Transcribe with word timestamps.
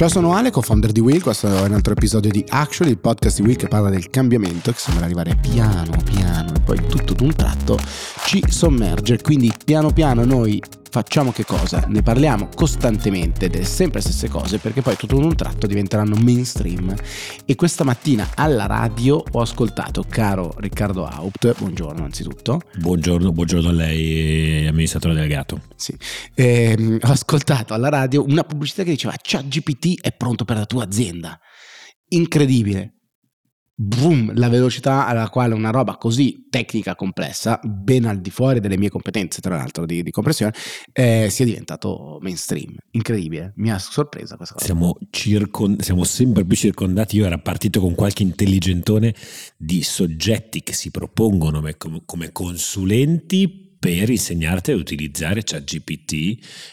Ciao, 0.00 0.08
sono 0.08 0.32
Ale, 0.32 0.50
co-founder 0.50 0.92
di 0.92 1.00
Will. 1.00 1.20
Questo 1.20 1.46
è 1.46 1.60
un 1.60 1.74
altro 1.74 1.92
episodio 1.92 2.30
di 2.30 2.42
Actually, 2.48 2.92
il 2.92 2.98
podcast 2.98 3.38
di 3.38 3.42
Will 3.46 3.56
che 3.56 3.68
parla 3.68 3.90
del 3.90 4.08
cambiamento 4.08 4.72
che 4.72 4.78
sembra 4.78 5.04
arrivare 5.04 5.36
piano 5.38 5.94
piano 6.02 6.54
e 6.54 6.60
poi 6.60 6.78
tutto 6.86 7.12
d'un 7.12 7.34
tratto 7.34 7.78
ci 8.24 8.42
sommerge. 8.48 9.20
Quindi 9.20 9.52
piano 9.62 9.92
piano 9.92 10.24
noi 10.24 10.58
facciamo 10.90 11.30
che 11.30 11.44
cosa? 11.44 11.84
Ne 11.86 12.02
parliamo 12.02 12.48
costantemente 12.54 13.48
delle 13.48 13.64
sempre 13.64 14.00
stesse 14.00 14.28
cose 14.28 14.58
perché 14.58 14.82
poi 14.82 14.96
tutto 14.96 15.16
in 15.16 15.22
un 15.22 15.34
tratto 15.34 15.66
diventeranno 15.66 16.16
mainstream. 16.16 16.94
E 17.44 17.54
questa 17.54 17.84
mattina 17.84 18.28
alla 18.34 18.66
radio 18.66 19.22
ho 19.30 19.40
ascoltato 19.40 20.04
caro 20.08 20.54
Riccardo 20.58 21.06
Haupt, 21.06 21.56
buongiorno 21.58 22.04
anzitutto. 22.04 22.60
Buongiorno, 22.78 23.32
buongiorno 23.32 23.68
a 23.68 23.72
lei, 23.72 24.66
amministratore 24.66 25.14
delegato. 25.14 25.62
Sì, 25.76 25.96
ehm, 26.34 26.98
ho 27.00 27.10
ascoltato 27.10 27.72
alla 27.72 27.88
radio 27.88 28.24
una 28.24 28.42
pubblicità 28.42 28.82
che 28.82 28.90
diceva 28.90 29.14
ChatGPT 29.20 30.00
è 30.00 30.12
pronto 30.12 30.44
per 30.44 30.56
la 30.56 30.66
tua 30.66 30.84
azienda. 30.84 31.38
Incredibile 32.08 32.99
boom, 33.82 34.32
la 34.34 34.50
velocità 34.50 35.06
alla 35.06 35.30
quale 35.30 35.54
una 35.54 35.70
roba 35.70 35.96
così 35.96 36.48
tecnica, 36.50 36.94
complessa, 36.94 37.58
ben 37.64 38.04
al 38.04 38.20
di 38.20 38.28
fuori 38.30 38.60
delle 38.60 38.76
mie 38.76 38.90
competenze, 38.90 39.40
tra 39.40 39.56
l'altro, 39.56 39.86
di, 39.86 40.02
di 40.02 40.10
compressione, 40.10 40.52
eh, 40.92 41.28
sia 41.30 41.46
diventato 41.46 42.18
mainstream. 42.20 42.76
Incredibile, 42.90 43.54
mi 43.56 43.70
ha 43.70 43.78
sorpresa 43.78 44.36
questa 44.36 44.54
cosa. 44.54 44.66
Siamo, 44.66 44.98
circon- 45.08 45.80
siamo 45.80 46.04
sempre 46.04 46.44
più 46.44 46.56
circondati. 46.56 47.16
Io 47.16 47.24
ero 47.24 47.38
partito 47.38 47.80
con 47.80 47.94
qualche 47.94 48.22
intelligentone 48.22 49.14
di 49.56 49.82
soggetti 49.82 50.62
che 50.62 50.74
si 50.74 50.90
propongono 50.90 51.62
come, 51.78 52.02
come 52.04 52.32
consulenti 52.32 53.69
per 53.80 54.10
insegnarti 54.10 54.72
ad 54.72 54.78
utilizzare 54.78 55.42
ChatGPT 55.42 56.12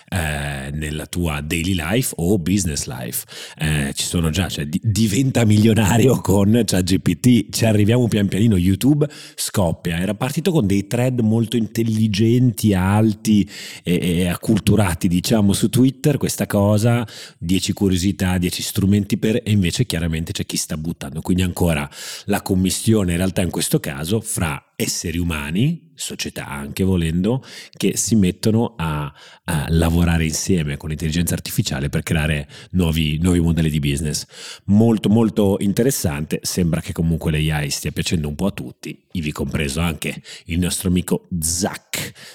eh, 0.10 0.72
nella 0.74 1.06
tua 1.06 1.40
daily 1.40 1.74
life 1.74 2.14
o 2.18 2.38
business 2.38 2.86
life. 2.86 3.26
Eh, 3.58 3.94
ci 3.96 4.04
sono 4.04 4.30
già, 4.30 4.50
cioè 4.50 4.66
di, 4.66 4.78
diventa 4.84 5.46
milionario 5.46 6.20
con 6.20 6.64
ChatGPT, 6.66 7.50
ci 7.50 7.66
arriviamo 7.66 8.10
pian 8.10 8.28
pianino, 8.28 8.58
YouTube 8.58 9.08
scoppia, 9.36 10.00
era 10.00 10.16
partito 10.16 10.52
con 10.52 10.68
dei 10.68 10.86
thread 10.86 11.22
molto 11.22 11.56
intelligenti, 11.56 12.74
alti 12.74 13.50
e, 13.84 14.00
e 14.02 14.28
acculturati 14.28 15.08
diciamo 15.08 15.54
su 15.54 15.70
Twitter, 15.70 16.18
questa 16.18 16.46
cosa, 16.46 17.08
10 17.38 17.72
curiosità, 17.72 18.38
10 18.38 18.62
strumenti 18.62 19.18
per, 19.18 19.38
e 19.46 19.52
invece 19.52 19.86
chiaramente 19.86 20.34
c'è 20.34 20.46
chi 20.46 20.58
sta 20.58 20.76
buttando, 20.76 21.22
quindi 21.22 21.44
ancora 21.44 21.90
la 22.26 22.42
commissione 22.42 23.12
in 23.12 23.18
realtà 23.18 23.42
in 23.42 23.50
questo 23.50 23.80
caso 23.80 24.20
fra 24.20 24.62
esseri 24.80 25.18
umani, 25.18 25.90
società 25.96 26.48
anche 26.48 26.84
volendo, 26.84 27.44
che 27.72 27.98
si 27.98 28.16
mettono 28.16 28.76
a, 28.78 29.12
a 29.46 29.66
lavorare 29.70 30.24
insieme 30.24 30.78
con 30.78 30.90
l'intelligenza 30.90 31.34
artificiale 31.34 31.90
per 31.90 32.04
creare 32.04 32.48
nuovi, 32.72 33.18
nuovi, 33.18 33.40
modelli 33.40 33.72
di 33.72 33.80
business. 33.80 34.28
Molto 34.66 35.10
molto 35.10 35.58
interessante, 35.62 36.40
sembra 36.44 36.80
che 36.80 36.94
comunque 36.94 37.32
l'AI 37.32 37.72
stia 37.72 37.92
piacendo 37.92 38.28
un 38.28 38.36
po' 38.36 38.46
a 38.46 38.52
tutti, 38.52 39.04
ivi 39.14 39.32
compreso 39.32 39.80
anche 39.80 40.22
il 40.46 40.60
nostro 40.60 40.90
amico 40.90 41.26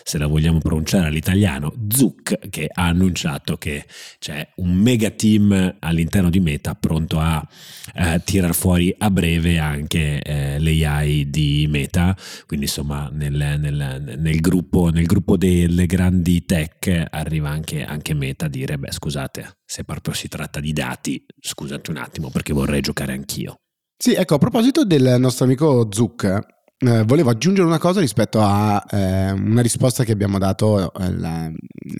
Se 0.02 0.18
la 0.18 0.26
vogliamo 0.26 0.58
pronunciare 0.58 1.06
all'italiano, 1.06 1.72
Zuc, 1.88 2.48
che 2.50 2.68
ha 2.72 2.86
annunciato 2.86 3.56
che 3.56 3.84
c'è 4.18 4.46
un 4.56 4.72
mega 4.74 5.10
team 5.10 5.76
all'interno 5.78 6.30
di 6.30 6.40
Meta 6.40 6.74
pronto 6.74 7.18
a 7.18 7.46
eh, 7.94 8.20
tirar 8.24 8.54
fuori 8.54 8.94
a 8.98 9.10
breve 9.10 9.58
anche 9.58 10.20
eh, 10.20 10.58
l'AI 10.58 11.30
di 11.30 11.66
Meta 11.68 12.16
quindi 12.46 12.66
insomma 12.66 13.08
nel, 13.12 13.32
nel, 13.32 14.16
nel, 14.18 14.40
gruppo, 14.40 14.90
nel 14.90 15.06
gruppo, 15.06 15.36
delle 15.36 15.86
grandi 15.86 16.44
tech 16.44 17.06
arriva 17.10 17.50
anche, 17.50 17.84
anche 17.84 18.14
Meta 18.14 18.46
a 18.46 18.48
dire, 18.48 18.78
beh 18.78 18.92
scusate, 18.92 19.58
se 19.64 19.84
proprio 19.84 20.14
si 20.14 20.28
tratta 20.28 20.60
di 20.60 20.72
dati, 20.72 21.24
scusate 21.40 21.90
un 21.90 21.96
attimo 21.98 22.30
perché 22.30 22.52
vorrei 22.52 22.80
giocare 22.80 23.12
anch'io. 23.12 23.56
Sì, 23.96 24.14
ecco, 24.14 24.34
a 24.34 24.38
proposito 24.38 24.84
del 24.84 25.16
nostro 25.18 25.44
amico 25.44 25.88
Zuck, 25.90 26.61
eh, 26.84 27.04
volevo 27.04 27.30
aggiungere 27.30 27.66
una 27.66 27.78
cosa 27.78 28.00
rispetto 28.00 28.40
a 28.40 28.84
eh, 28.90 29.30
una 29.30 29.62
risposta 29.62 30.02
che 30.02 30.10
abbiamo 30.12 30.38
dato 30.38 30.92
eh, 30.92 31.12
la, 31.12 31.50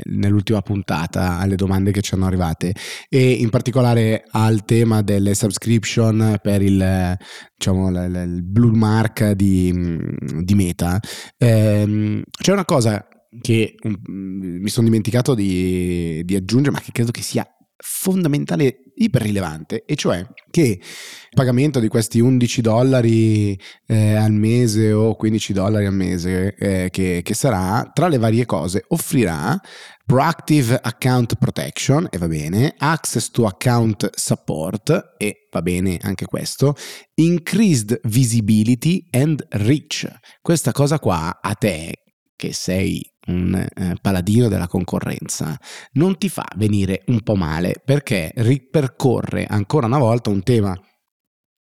nell'ultima 0.07 0.61
puntata 0.61 1.39
alle 1.39 1.55
domande 1.55 1.93
che 1.93 2.01
ci 2.01 2.15
hanno 2.15 2.27
arrivate 2.27 2.75
e 3.09 3.31
in 3.31 3.49
particolare 3.49 4.25
al 4.31 4.65
tema 4.65 5.03
delle 5.03 5.35
subscription 5.35 6.39
per 6.43 6.63
il, 6.63 7.17
diciamo, 7.57 7.91
l- 7.91 8.23
il 8.27 8.43
blue 8.43 8.77
mark 8.77 9.31
di, 9.33 9.99
di 10.43 10.55
Meta. 10.55 10.99
Ehm, 11.39 12.23
c'è 12.31 12.53
una 12.53 12.65
cosa 12.65 13.07
che 13.41 13.77
um, 13.83 13.97
mi 14.09 14.69
sono 14.69 14.87
dimenticato 14.87 15.35
di, 15.35 16.23
di 16.25 16.35
aggiungere 16.35 16.75
ma 16.75 16.81
che 16.81 16.93
credo 16.93 17.13
che 17.13 17.23
sia 17.23 17.47
fondamentale, 17.85 18.79
iperrilevante, 18.95 19.85
e 19.85 19.97
cioè 19.97 20.25
che 20.51 20.63
il 20.63 21.35
pagamento 21.35 21.81
di 21.81 21.89
questi 21.89 22.21
11 22.21 22.61
dollari 22.61 23.59
eh, 23.87 24.15
al 24.15 24.33
mese 24.33 24.93
o 24.93 25.17
15 25.17 25.53
dollari 25.53 25.87
al 25.87 25.95
mese 25.95 26.55
eh, 26.55 26.89
che, 26.91 27.21
che 27.25 27.35
sarà, 27.35 27.91
tra 27.93 28.07
le 28.07 28.19
varie 28.19 28.47
cose, 28.47 28.85
offrirà 28.89 29.61
Proactive 30.05 30.79
Account 30.81 31.37
Protection, 31.37 32.07
e 32.11 32.19
va 32.19 32.29
bene, 32.29 32.75
Access 32.79 33.31
to 33.31 33.47
Account 33.47 34.11
Support, 34.15 35.15
e 35.17 35.49
va 35.51 35.63
bene 35.63 35.99
anche 36.03 36.27
questo, 36.27 36.77
Increased 37.15 37.99
Visibility 38.05 39.07
and 39.11 39.45
Reach. 39.51 40.09
Questa 40.41 40.71
cosa 40.71 40.99
qua 40.99 41.41
a 41.41 41.55
te, 41.55 41.95
che 42.37 42.53
sei 42.53 43.12
un 43.27 43.55
eh, 43.55 43.97
paladino 44.01 44.49
della 44.49 44.67
concorrenza, 44.67 45.59
non 45.93 46.19
ti 46.19 46.29
fa 46.29 46.47
venire 46.57 47.03
un 47.07 47.23
po' 47.23 47.37
male 47.37 47.81
perché 47.85 48.33
ripercorre 48.37 49.47
ancora 49.47 49.87
una 49.87 49.99
volta 49.99 50.31
un 50.31 50.43
tema 50.43 50.79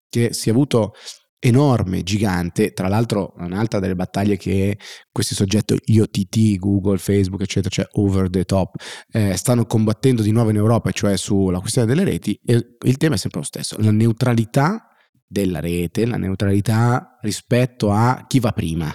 che 0.09 0.33
si 0.33 0.49
è 0.49 0.53
avuto 0.53 0.95
enorme, 1.43 2.03
gigante, 2.03 2.73
tra 2.73 2.87
l'altro 2.89 3.33
un'altra 3.39 3.81
delle 3.81 3.95
battaglie 3.95 4.37
che 4.37 4.79
questi 5.11 5.35
soggetti, 5.35 5.77
gli 5.83 5.99
OTT, 5.99 6.57
Google, 6.57 6.99
Facebook, 6.99 7.41
eccetera, 7.41 7.71
cioè 7.71 7.87
over 7.93 8.29
the 8.29 8.45
top, 8.45 8.75
eh, 9.11 9.37
stanno 9.37 9.65
combattendo 9.65 10.23
di 10.23 10.33
nuovo 10.33 10.51
in 10.51 10.57
Europa, 10.57 10.91
cioè 10.91 11.17
sulla 11.17 11.61
questione 11.61 11.87
delle 11.87 12.05
reti, 12.05 12.39
e 12.45 12.77
il 12.85 12.97
tema 12.99 13.15
è 13.15 13.19
sempre 13.19 13.41
lo 13.41 13.47
stesso, 13.47 13.77
la 13.79 13.91
neutralità 13.91 14.87
della 15.27 15.61
rete, 15.61 16.07
la 16.07 16.17
neutralità 16.19 17.17
rispetto 17.23 17.91
a 17.91 18.25
chi 18.27 18.39
va 18.41 18.53
prima 18.53 18.93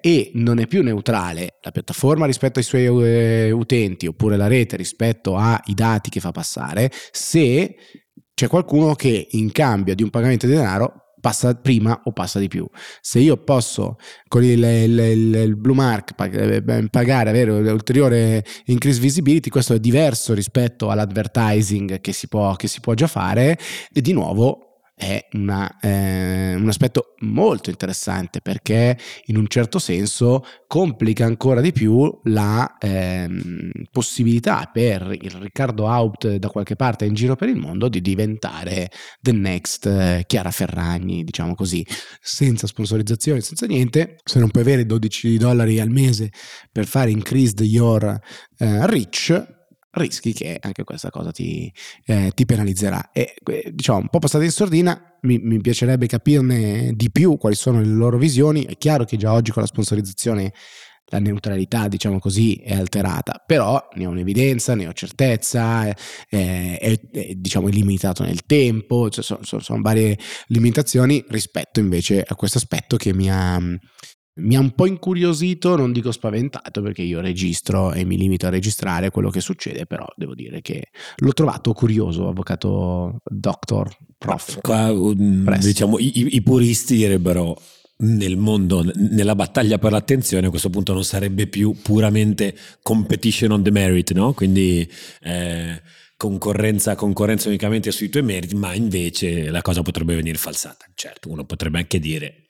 e 0.00 0.30
non 0.34 0.58
è 0.58 0.66
più 0.66 0.82
neutrale 0.82 1.58
la 1.62 1.70
piattaforma 1.70 2.26
rispetto 2.26 2.58
ai 2.58 2.64
suoi 2.64 2.86
uh, 2.86 3.56
utenti 3.56 4.06
oppure 4.06 4.36
la 4.36 4.46
rete 4.46 4.76
rispetto 4.76 5.36
ai 5.36 5.74
dati 5.74 6.10
che 6.10 6.20
fa 6.20 6.30
passare 6.30 6.90
se 7.10 7.74
c'è 8.34 8.46
qualcuno 8.46 8.94
che 8.94 9.28
in 9.32 9.50
cambio 9.50 9.94
di 9.94 10.02
un 10.02 10.10
pagamento 10.10 10.46
di 10.46 10.52
denaro 10.52 11.08
passa 11.20 11.54
prima 11.54 12.02
o 12.04 12.12
passa 12.12 12.38
di 12.38 12.48
più. 12.48 12.64
Se 13.00 13.18
io 13.18 13.36
posso 13.38 13.96
con 14.28 14.44
il, 14.44 14.62
il, 14.62 14.98
il, 14.98 15.34
il 15.34 15.56
blue 15.56 15.74
mark 15.74 16.14
eh, 16.20 16.88
pagare, 16.88 17.30
avere 17.30 17.50
ulteriore 17.50 18.44
increase 18.66 19.00
visibility, 19.00 19.50
questo 19.50 19.74
è 19.74 19.80
diverso 19.80 20.34
rispetto 20.34 20.90
all'advertising 20.90 22.00
che 22.00 22.12
si 22.12 22.28
può, 22.28 22.54
che 22.54 22.68
si 22.68 22.80
può 22.80 22.94
già 22.94 23.06
fare 23.06 23.58
e 23.92 24.00
di 24.00 24.12
nuovo 24.12 24.67
è 24.98 25.28
una, 25.32 25.78
eh, 25.80 26.54
un 26.56 26.68
aspetto 26.68 27.14
molto 27.20 27.70
interessante 27.70 28.40
perché 28.40 28.98
in 29.26 29.36
un 29.36 29.46
certo 29.46 29.78
senso 29.78 30.44
complica 30.66 31.24
ancora 31.24 31.60
di 31.60 31.70
più 31.70 32.12
la 32.24 32.76
eh, 32.78 33.28
possibilità 33.92 34.68
per 34.72 35.16
il 35.20 35.30
Riccardo 35.30 35.86
Haupt 35.86 36.34
da 36.34 36.48
qualche 36.48 36.74
parte 36.74 37.04
in 37.04 37.14
giro 37.14 37.36
per 37.36 37.48
il 37.48 37.56
mondo 37.56 37.88
di 37.88 38.00
diventare 38.00 38.90
the 39.20 39.32
next 39.32 39.86
eh, 39.86 40.24
Chiara 40.26 40.50
Ferragni, 40.50 41.22
diciamo 41.22 41.54
così, 41.54 41.86
senza 42.20 42.66
sponsorizzazione, 42.66 43.40
senza 43.40 43.66
niente. 43.66 44.16
Se 44.24 44.40
non 44.40 44.50
puoi 44.50 44.64
avere 44.64 44.84
12 44.84 45.38
dollari 45.38 45.78
al 45.78 45.90
mese 45.90 46.32
per 46.72 46.86
fare 46.86 47.10
increased 47.10 47.60
your 47.60 48.18
eh, 48.58 48.86
reach, 48.86 49.57
rischi 49.98 50.32
che 50.32 50.58
anche 50.60 50.84
questa 50.84 51.10
cosa 51.10 51.30
ti, 51.30 51.72
eh, 52.06 52.32
ti 52.34 52.46
penalizzerà. 52.46 53.10
E 53.12 53.34
diciamo, 53.72 53.98
un 53.98 54.08
po' 54.08 54.18
passata 54.18 54.44
in 54.44 54.50
sordina, 54.50 55.18
mi, 55.22 55.38
mi, 55.38 55.60
piacerebbe 55.60 56.06
capirne 56.06 56.92
di 56.94 57.10
più 57.10 57.36
quali 57.36 57.54
sono 57.54 57.80
le 57.80 57.86
loro 57.86 58.16
visioni. 58.16 58.64
È 58.64 58.76
chiaro 58.78 59.04
che 59.04 59.16
già 59.16 59.32
oggi 59.32 59.52
con 59.52 59.62
la 59.62 59.68
sponsorizzazione 59.68 60.52
la 61.10 61.18
neutralità, 61.18 61.88
diciamo 61.88 62.18
così, 62.18 62.56
è 62.56 62.74
alterata, 62.74 63.42
però 63.44 63.88
ne 63.94 64.06
ho 64.06 64.10
un'evidenza, 64.10 64.74
ne 64.74 64.86
ho 64.86 64.92
certezza, 64.92 65.86
è, 65.86 65.94
è, 66.28 66.78
è 66.78 67.34
diciamo, 67.34 67.68
limitato 67.68 68.24
nel 68.24 68.44
tempo, 68.44 69.08
cioè 69.08 69.24
sono, 69.24 69.42
sono, 69.42 69.62
sono, 69.62 69.80
varie 69.80 70.18
limitazioni 70.48 71.24
rispetto 71.28 71.80
invece 71.80 72.22
a 72.26 72.34
questo 72.34 72.58
aspetto 72.58 72.96
che 72.96 73.14
mi 73.14 73.30
ha, 73.30 73.58
mi 74.38 74.56
ha 74.56 74.60
un 74.60 74.72
po' 74.72 74.86
incuriosito, 74.86 75.76
non 75.76 75.92
dico 75.92 76.12
spaventato 76.12 76.82
perché 76.82 77.02
io 77.02 77.20
registro 77.20 77.92
e 77.92 78.04
mi 78.04 78.16
limito 78.16 78.46
a 78.46 78.50
registrare 78.50 79.10
quello 79.10 79.30
che 79.30 79.40
succede, 79.40 79.86
però 79.86 80.06
devo 80.16 80.34
dire 80.34 80.60
che 80.60 80.88
l'ho 81.16 81.32
trovato 81.32 81.72
curioso, 81.72 82.28
avvocato 82.28 83.20
doctor, 83.24 83.94
prof. 84.16 84.60
Qua, 84.60 84.92
um, 84.92 85.56
diciamo, 85.58 85.98
i, 85.98 86.34
i 86.34 86.42
puristi 86.42 86.96
direbbero 86.96 87.60
nel 88.00 88.36
mondo, 88.36 88.84
nella 88.94 89.34
battaglia 89.34 89.78
per 89.78 89.92
l'attenzione, 89.92 90.46
a 90.46 90.50
questo 90.50 90.70
punto 90.70 90.92
non 90.92 91.04
sarebbe 91.04 91.46
più 91.46 91.74
puramente 91.82 92.54
competition 92.82 93.50
on 93.52 93.62
the 93.62 93.70
merit, 93.70 94.12
no? 94.12 94.32
Quindi 94.34 94.88
eh, 95.22 95.82
concorrenza, 96.16 96.94
concorrenza 96.94 97.48
unicamente 97.48 97.90
sui 97.90 98.08
tuoi 98.08 98.22
meriti, 98.22 98.54
ma 98.54 98.74
invece 98.74 99.50
la 99.50 99.62
cosa 99.62 99.82
potrebbe 99.82 100.14
venire 100.14 100.38
falsata. 100.38 100.86
Certo, 100.94 101.30
uno 101.30 101.44
potrebbe 101.44 101.78
anche 101.78 101.98
dire 101.98 102.47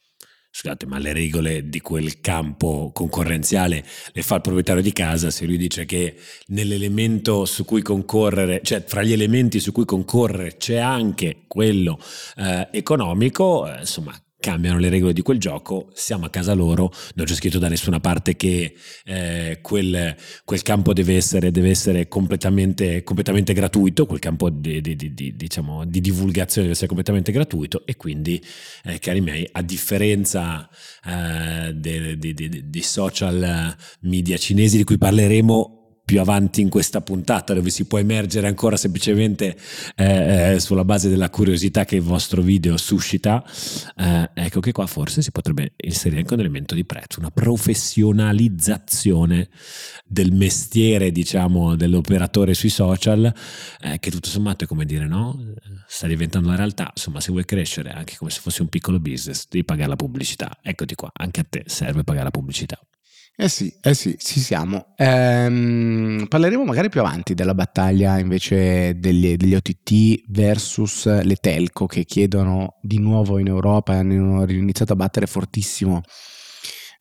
scusate, 0.50 0.87
ma 0.87 0.99
le 0.99 1.12
regole 1.12 1.69
di 1.69 1.81
quel 1.81 2.21
campo 2.21 2.91
concorrenziale 2.93 3.85
le 4.12 4.23
fa 4.23 4.37
il 4.37 4.41
proprietario 4.41 4.83
di 4.83 4.93
casa 4.93 5.31
se 5.31 5.47
lui 5.47 5.56
dice 5.56 5.85
che 5.85 6.17
nell'elemento 6.49 7.45
su 7.45 7.65
cui 7.65 7.83
concorrere, 7.83 8.61
cioè 8.62 8.83
fra 8.85 9.03
gli 9.03 9.12
elementi 9.12 9.61
su 9.61 9.73
cui 9.73 9.85
concorrere 9.85 10.56
c'è 10.56 10.79
anche 10.79 11.45
quello 11.47 11.99
eh, 12.37 12.69
economico, 12.73 13.71
eh, 13.71 13.81
insomma, 13.81 14.15
cambiano 14.40 14.79
le 14.79 14.88
regole 14.88 15.12
di 15.12 15.23
quel 15.23 15.38
gioco, 15.38 15.90
siamo 15.94 16.26
a 16.26 16.31
casa 16.31 16.52
loro, 16.52 16.93
non 17.14 17.26
c'è 17.26 17.35
scritto 17.35 17.58
da 17.58 17.69
nessuna 17.69 17.99
parte 17.99 18.37
che 18.37 18.75
eh, 19.05 19.58
quel, 19.61 20.17
quel, 20.44 20.62
campo 20.62 20.93
deve 20.93 21.17
essere, 21.17 21.50
deve 21.50 21.70
essere 21.70 22.06
completamente, 22.06 23.02
completamente, 23.02 23.52
gratuito, 23.52 24.06
quel 24.06 24.20
campo 24.20 24.49
di, 24.49 24.81
di, 24.81 24.96
di, 24.96 25.35
diciamo, 25.37 25.85
di, 25.85 26.00
divulgazione 26.00 26.62
deve 26.62 26.73
essere 26.73 26.87
completamente 26.87 27.32
gratuito 27.32 27.85
e 27.85 27.96
quindi, 27.96 28.43
eh, 28.85 28.99
cari 29.00 29.20
miei, 29.20 29.49
a 29.50 29.62
differenza 29.62 30.69
eh, 31.05 31.75
dei 31.75 32.82
social 32.82 33.76
media 34.00 34.37
cinesi 34.37 34.76
di 34.76 34.85
cui 34.85 34.99
parleremo 34.99 35.78
più 36.09 36.21
avanti 36.21 36.63
in 36.63 36.71
questa 36.71 37.03
puntata 37.03 37.53
dove 37.53 37.69
si 37.69 37.85
può 37.85 37.99
emergere 37.99 38.47
ancora 38.47 38.79
semplicemente 38.79 39.55
eh, 39.95 40.55
eh, 40.55 40.59
sulla 40.59 40.87
base 40.87 41.11
della 41.11 41.29
curiosità 41.29 41.85
che 41.85 41.97
il 41.97 42.03
vostro 42.03 42.41
video 42.41 42.79
suscita, 42.79 43.45
eh, 43.95 44.31
ecco 44.33 44.61
che 44.61 44.73
qua 44.73 44.87
forse 44.87 45.21
si 45.21 45.31
potrebbe 45.31 45.75
inserire 45.77 46.23
anche 46.23 46.33
un 46.33 46.41
elemento 46.41 46.75
di 46.75 46.87
prezzo, 46.87 47.21
una 47.21 47.31
professionalizzazione 47.31 49.51
del 50.07 50.33
mestiere, 50.33 51.13
diciamo, 51.13 51.77
dell'operatore 51.77 52.55
sui 52.55 52.71
social, 52.71 53.31
eh, 53.83 53.99
che 53.99 54.11
tutto 54.11 54.31
sommato 54.31 54.65
è 54.65 54.67
come 54.67 54.87
dire, 54.87 55.07
no? 55.07 55.39
Sta 55.87 56.07
diventando 56.07 56.49
la 56.49 56.57
realtà, 56.57 56.91
insomma, 56.95 57.21
se 57.21 57.33
vuoi 57.33 57.45
crescere 57.45 57.91
anche 57.91 58.17
come 58.17 58.31
se 58.31 58.41
fosse 58.41 58.63
un 58.63 58.69
piccolo 58.69 58.99
business, 58.99 59.47
devi 59.47 59.63
pagare 59.63 59.91
la 59.91 59.97
pubblicità. 59.97 60.57
Eccoti 60.63 60.95
qua, 60.95 61.11
anche 61.13 61.41
a 61.41 61.47
te 61.47 61.65
serve 61.67 62.03
pagare 62.03 62.25
la 62.25 62.31
pubblicità. 62.31 62.81
Eh 63.40 63.49
sì, 63.49 63.73
eh 63.81 63.94
sì, 63.94 64.17
ci 64.19 64.40
siamo. 64.40 64.94
Ehm, 64.96 66.26
parleremo 66.29 66.64
magari 66.64 66.88
più 66.88 66.99
avanti 66.99 67.35
della 67.35 67.55
battaglia 67.55 68.19
invece 68.19 68.99
degli, 68.99 69.37
degli, 69.37 69.55
OTT 69.55 70.25
versus 70.26 71.23
le 71.23 71.37
telco 71.37 71.87
che 71.87 72.05
chiedono 72.05 72.79
di 72.82 72.99
nuovo 72.99 73.38
in 73.38 73.46
Europa, 73.46 73.93
hanno 73.93 74.44
iniziato 74.50 74.94
a 74.94 74.96
battere 74.96 75.26
fortissimo 75.29 76.00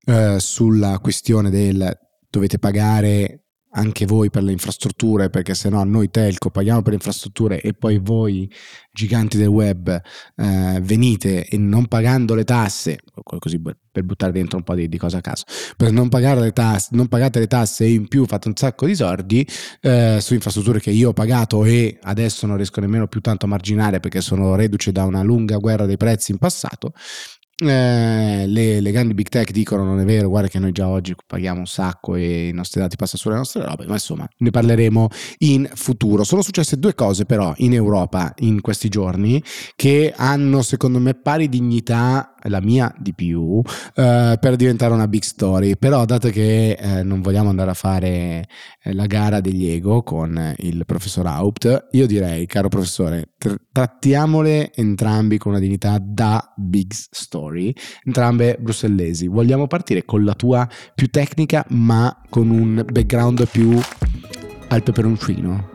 eh, 0.05 0.35
sulla 0.39 0.99
questione 0.99 1.49
del 1.49 1.91
dovete 2.29 2.59
pagare 2.59 3.46
anche 3.77 4.05
voi 4.05 4.29
per 4.29 4.43
le 4.43 4.51
infrastrutture, 4.51 5.29
perché 5.29 5.53
se 5.53 5.69
no 5.69 5.83
noi 5.83 6.09
telco 6.09 6.49
paghiamo 6.49 6.81
per 6.81 6.89
le 6.89 6.95
infrastrutture 6.95 7.61
e 7.61 7.73
poi 7.73 7.99
voi 7.99 8.51
giganti 8.91 9.37
del 9.37 9.47
web 9.47 10.01
eh, 10.35 10.79
venite 10.81 11.45
e 11.45 11.57
non 11.57 11.85
pagando 11.87 12.33
le 12.33 12.43
tasse, 12.43 12.97
così 13.23 13.61
per 13.61 14.03
buttare 14.03 14.31
dentro 14.31 14.57
un 14.57 14.63
po' 14.63 14.73
di, 14.73 14.89
di 14.89 14.97
cose 14.97 15.17
a 15.17 15.21
caso, 15.21 15.43
per 15.75 15.91
non 15.91 16.09
pagare 16.09 16.41
le 16.41 16.51
tasse, 16.51 16.89
non 16.91 17.07
pagate 17.07 17.39
le 17.39 17.47
tasse 17.47 17.85
e 17.85 17.93
in 17.93 18.07
più 18.07 18.25
fate 18.25 18.47
un 18.47 18.55
sacco 18.55 18.87
di 18.87 18.95
soldi 18.95 19.47
eh, 19.81 20.17
su 20.19 20.33
infrastrutture 20.33 20.79
che 20.79 20.89
io 20.89 21.09
ho 21.09 21.13
pagato 21.13 21.63
e 21.63 21.99
adesso 22.01 22.47
non 22.47 22.55
riesco 22.55 22.79
nemmeno 22.79 23.07
più 23.07 23.21
tanto 23.21 23.45
a 23.45 23.49
marginare 23.49 23.99
perché 23.99 24.21
sono 24.21 24.55
reduce 24.55 24.91
da 24.91 25.05
una 25.05 25.21
lunga 25.21 25.57
guerra 25.57 25.85
dei 25.85 25.97
prezzi 25.97 26.31
in 26.31 26.39
passato, 26.39 26.93
eh, 27.59 28.45
le, 28.45 28.81
le, 28.81 28.91
grandi 28.91 29.15
big 29.15 29.29
tech 29.29 29.49
dicono 29.51 29.83
non 29.83 29.99
è 29.99 30.05
vero, 30.05 30.29
guarda 30.29 30.47
che 30.47 30.59
noi 30.59 30.71
già 30.71 30.87
oggi 30.87 31.15
paghiamo 31.25 31.59
un 31.59 31.65
sacco 31.65 32.13
e 32.13 32.49
i 32.49 32.51
nostri 32.51 32.79
dati 32.79 32.95
passano 32.95 33.19
sulle 33.19 33.35
nostre 33.35 33.65
robe, 33.65 33.87
ma 33.87 33.93
insomma 33.93 34.27
ne 34.37 34.51
parleremo 34.51 35.07
in 35.39 35.67
futuro. 35.73 36.23
Sono 36.23 36.43
successe 36.43 36.77
due 36.77 36.93
cose 36.93 37.25
però 37.25 37.53
in 37.57 37.73
Europa 37.73 38.31
in 38.39 38.61
questi 38.61 38.89
giorni 38.89 39.43
che 39.75 40.13
hanno 40.15 40.61
secondo 40.61 40.99
me 40.99 41.15
pari 41.15 41.49
dignità 41.49 42.35
la 42.47 42.61
mia 42.61 42.93
di 42.97 43.13
più, 43.13 43.61
eh, 43.95 44.37
per 44.39 44.55
diventare 44.55 44.93
una 44.93 45.07
big 45.07 45.21
story. 45.21 45.75
Però, 45.77 46.05
dato 46.05 46.29
che 46.29 46.71
eh, 46.71 47.03
non 47.03 47.21
vogliamo 47.21 47.49
andare 47.49 47.71
a 47.71 47.75
fare 47.75 48.47
eh, 48.81 48.93
la 48.93 49.05
gara 49.05 49.39
degli 49.39 49.67
ego 49.67 50.03
con 50.03 50.53
il 50.57 50.85
professor 50.85 51.25
Haupt, 51.27 51.87
io 51.91 52.07
direi, 52.07 52.45
caro 52.45 52.69
professore, 52.69 53.33
tr- 53.37 53.59
trattiamole 53.71 54.73
entrambi 54.73 55.37
con 55.37 55.51
una 55.51 55.61
dignità 55.61 55.97
da 56.01 56.53
big 56.55 56.91
story, 56.91 57.73
entrambe 58.03 58.57
brussellesi. 58.59 59.27
Vogliamo 59.27 59.67
partire 59.67 60.05
con 60.05 60.23
la 60.23 60.33
tua 60.33 60.67
più 60.95 61.09
tecnica, 61.09 61.65
ma 61.69 62.21
con 62.29 62.49
un 62.49 62.85
background 62.91 63.47
più 63.49 63.79
al 64.69 64.83
peperoncino? 64.83 65.69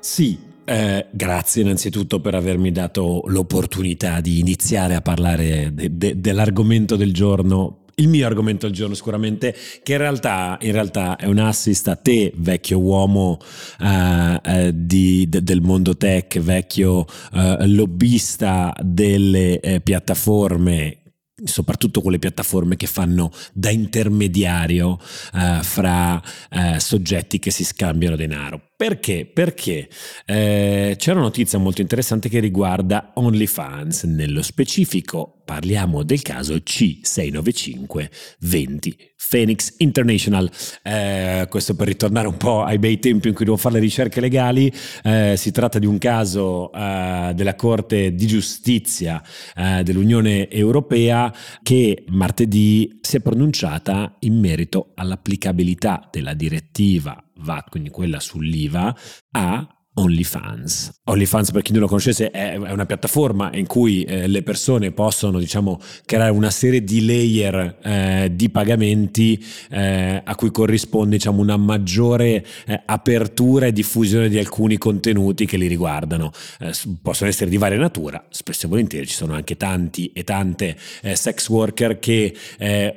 Sì, 0.00 0.38
eh, 0.70 1.06
grazie 1.10 1.62
innanzitutto 1.62 2.20
per 2.20 2.36
avermi 2.36 2.70
dato 2.70 3.24
l'opportunità 3.26 4.20
di 4.20 4.38
iniziare 4.38 4.94
a 4.94 5.00
parlare 5.00 5.72
de- 5.74 5.96
de- 5.96 6.20
dell'argomento 6.20 6.94
del 6.94 7.12
giorno 7.12 7.78
il 7.96 8.08
mio 8.08 8.24
argomento 8.24 8.66
del 8.66 8.74
giorno 8.74 8.94
sicuramente, 8.94 9.54
che 9.82 9.92
in 9.92 9.98
realtà, 9.98 10.56
in 10.62 10.72
realtà, 10.72 11.16
è 11.16 11.26
un 11.26 11.36
assist 11.36 11.86
a 11.88 11.96
te, 11.96 12.32
vecchio 12.36 12.78
uomo 12.78 13.36
uh, 13.78 13.86
uh, 13.86 14.70
di, 14.72 15.28
de, 15.28 15.42
del 15.42 15.60
mondo 15.60 15.94
tech, 15.98 16.38
vecchio 16.38 17.00
uh, 17.00 17.56
lobbista 17.66 18.74
delle 18.80 19.80
piattaforme 19.82 20.99
soprattutto 21.44 22.00
quelle 22.00 22.18
piattaforme 22.18 22.76
che 22.76 22.86
fanno 22.86 23.30
da 23.52 23.70
intermediario 23.70 24.98
uh, 25.32 25.62
fra 25.62 26.20
uh, 26.50 26.78
soggetti 26.78 27.38
che 27.38 27.50
si 27.50 27.64
scambiano 27.64 28.16
denaro. 28.16 28.70
Perché? 28.80 29.26
Perché 29.26 29.90
eh, 30.24 30.94
c'è 30.96 31.12
una 31.12 31.20
notizia 31.20 31.58
molto 31.58 31.82
interessante 31.82 32.30
che 32.30 32.40
riguarda 32.40 33.10
OnlyFans, 33.12 34.04
nello 34.04 34.40
specifico 34.40 35.42
parliamo 35.44 36.02
del 36.02 36.22
caso 36.22 36.54
C69520 36.54 38.94
Phoenix 39.30 39.74
International. 39.78 40.50
Eh, 40.82 41.46
questo 41.48 41.76
per 41.76 41.86
ritornare 41.86 42.26
un 42.26 42.36
po' 42.36 42.64
ai 42.64 42.78
bei 42.78 42.98
tempi 42.98 43.28
in 43.28 43.34
cui 43.34 43.44
devo 43.44 43.56
fare 43.56 43.74
le 43.74 43.80
ricerche 43.80 44.20
legali, 44.20 44.72
eh, 45.04 45.34
si 45.36 45.52
tratta 45.52 45.78
di 45.78 45.86
un 45.86 45.98
caso 45.98 46.72
eh, 46.72 47.32
della 47.34 47.54
Corte 47.54 48.12
di 48.12 48.26
Giustizia 48.26 49.22
eh, 49.54 49.82
dell'Unione 49.84 50.50
Europea 50.50 51.32
che 51.62 52.04
martedì 52.08 52.98
si 53.00 53.16
è 53.16 53.20
pronunciata 53.20 54.16
in 54.20 54.38
merito 54.38 54.90
all'applicabilità 54.96 56.08
della 56.10 56.34
direttiva 56.34 57.22
VAT, 57.36 57.70
quindi 57.70 57.90
quella 57.90 58.20
sull'IVA, 58.20 58.96
a 59.32 59.79
OnlyFans. 60.00 61.00
OnlyFans, 61.04 61.50
per 61.50 61.62
chi 61.62 61.72
non 61.72 61.82
lo 61.82 61.86
conoscesse, 61.86 62.30
è 62.30 62.56
una 62.56 62.86
piattaforma 62.86 63.50
in 63.52 63.66
cui 63.66 64.02
eh, 64.04 64.26
le 64.26 64.42
persone 64.42 64.92
possono, 64.92 65.38
diciamo, 65.38 65.78
creare 66.04 66.30
una 66.30 66.50
serie 66.50 66.82
di 66.82 67.04
layer 67.04 67.78
eh, 67.82 68.30
di 68.32 68.48
pagamenti 68.48 69.44
eh, 69.70 70.22
a 70.24 70.34
cui 70.34 70.50
corrisponde, 70.50 71.16
diciamo, 71.16 71.40
una 71.40 71.56
maggiore 71.56 72.44
eh, 72.66 72.82
apertura 72.86 73.66
e 73.66 73.72
diffusione 73.72 74.28
di 74.28 74.38
alcuni 74.38 74.78
contenuti 74.78 75.44
che 75.44 75.56
li 75.56 75.66
riguardano. 75.66 76.30
Eh, 76.60 76.72
possono 77.02 77.28
essere 77.28 77.50
di 77.50 77.58
varia 77.58 77.78
natura, 77.78 78.24
spesso 78.30 78.66
e 78.66 78.68
volentieri 78.68 79.06
ci 79.06 79.14
sono 79.14 79.34
anche 79.34 79.56
tanti 79.56 80.12
e 80.12 80.24
tante 80.24 80.76
eh, 81.02 81.14
sex 81.14 81.48
worker 81.48 81.98
che 81.98 82.34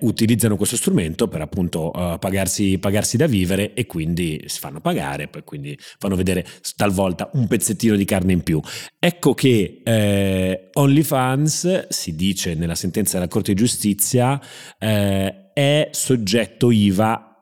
utilizzano 0.01 0.55
questo 0.55 0.75
strumento 0.75 1.27
per 1.27 1.41
appunto 1.41 1.91
pagarsi, 2.19 2.77
pagarsi 2.77 3.17
da 3.17 3.27
vivere 3.27 3.73
e 3.73 3.85
quindi 3.85 4.43
si 4.45 4.59
fanno 4.59 4.79
pagare, 4.79 5.27
poi 5.27 5.43
quindi 5.43 5.77
fanno 5.97 6.15
vedere 6.15 6.45
talvolta 6.75 6.92
un 7.33 7.47
pezzettino 7.47 7.95
di 7.95 8.05
carne 8.05 8.33
in 8.33 8.41
più. 8.41 8.61
Ecco 8.99 9.33
che 9.33 9.81
eh, 9.83 10.69
OnlyFans, 10.73 11.87
si 11.89 12.15
dice 12.15 12.53
nella 12.53 12.75
sentenza 12.75 13.17
della 13.17 13.29
Corte 13.29 13.53
di 13.53 13.59
Giustizia, 13.59 14.39
eh, 14.79 15.51
è 15.53 15.89
soggetto 15.91 16.71
IVA 16.71 17.32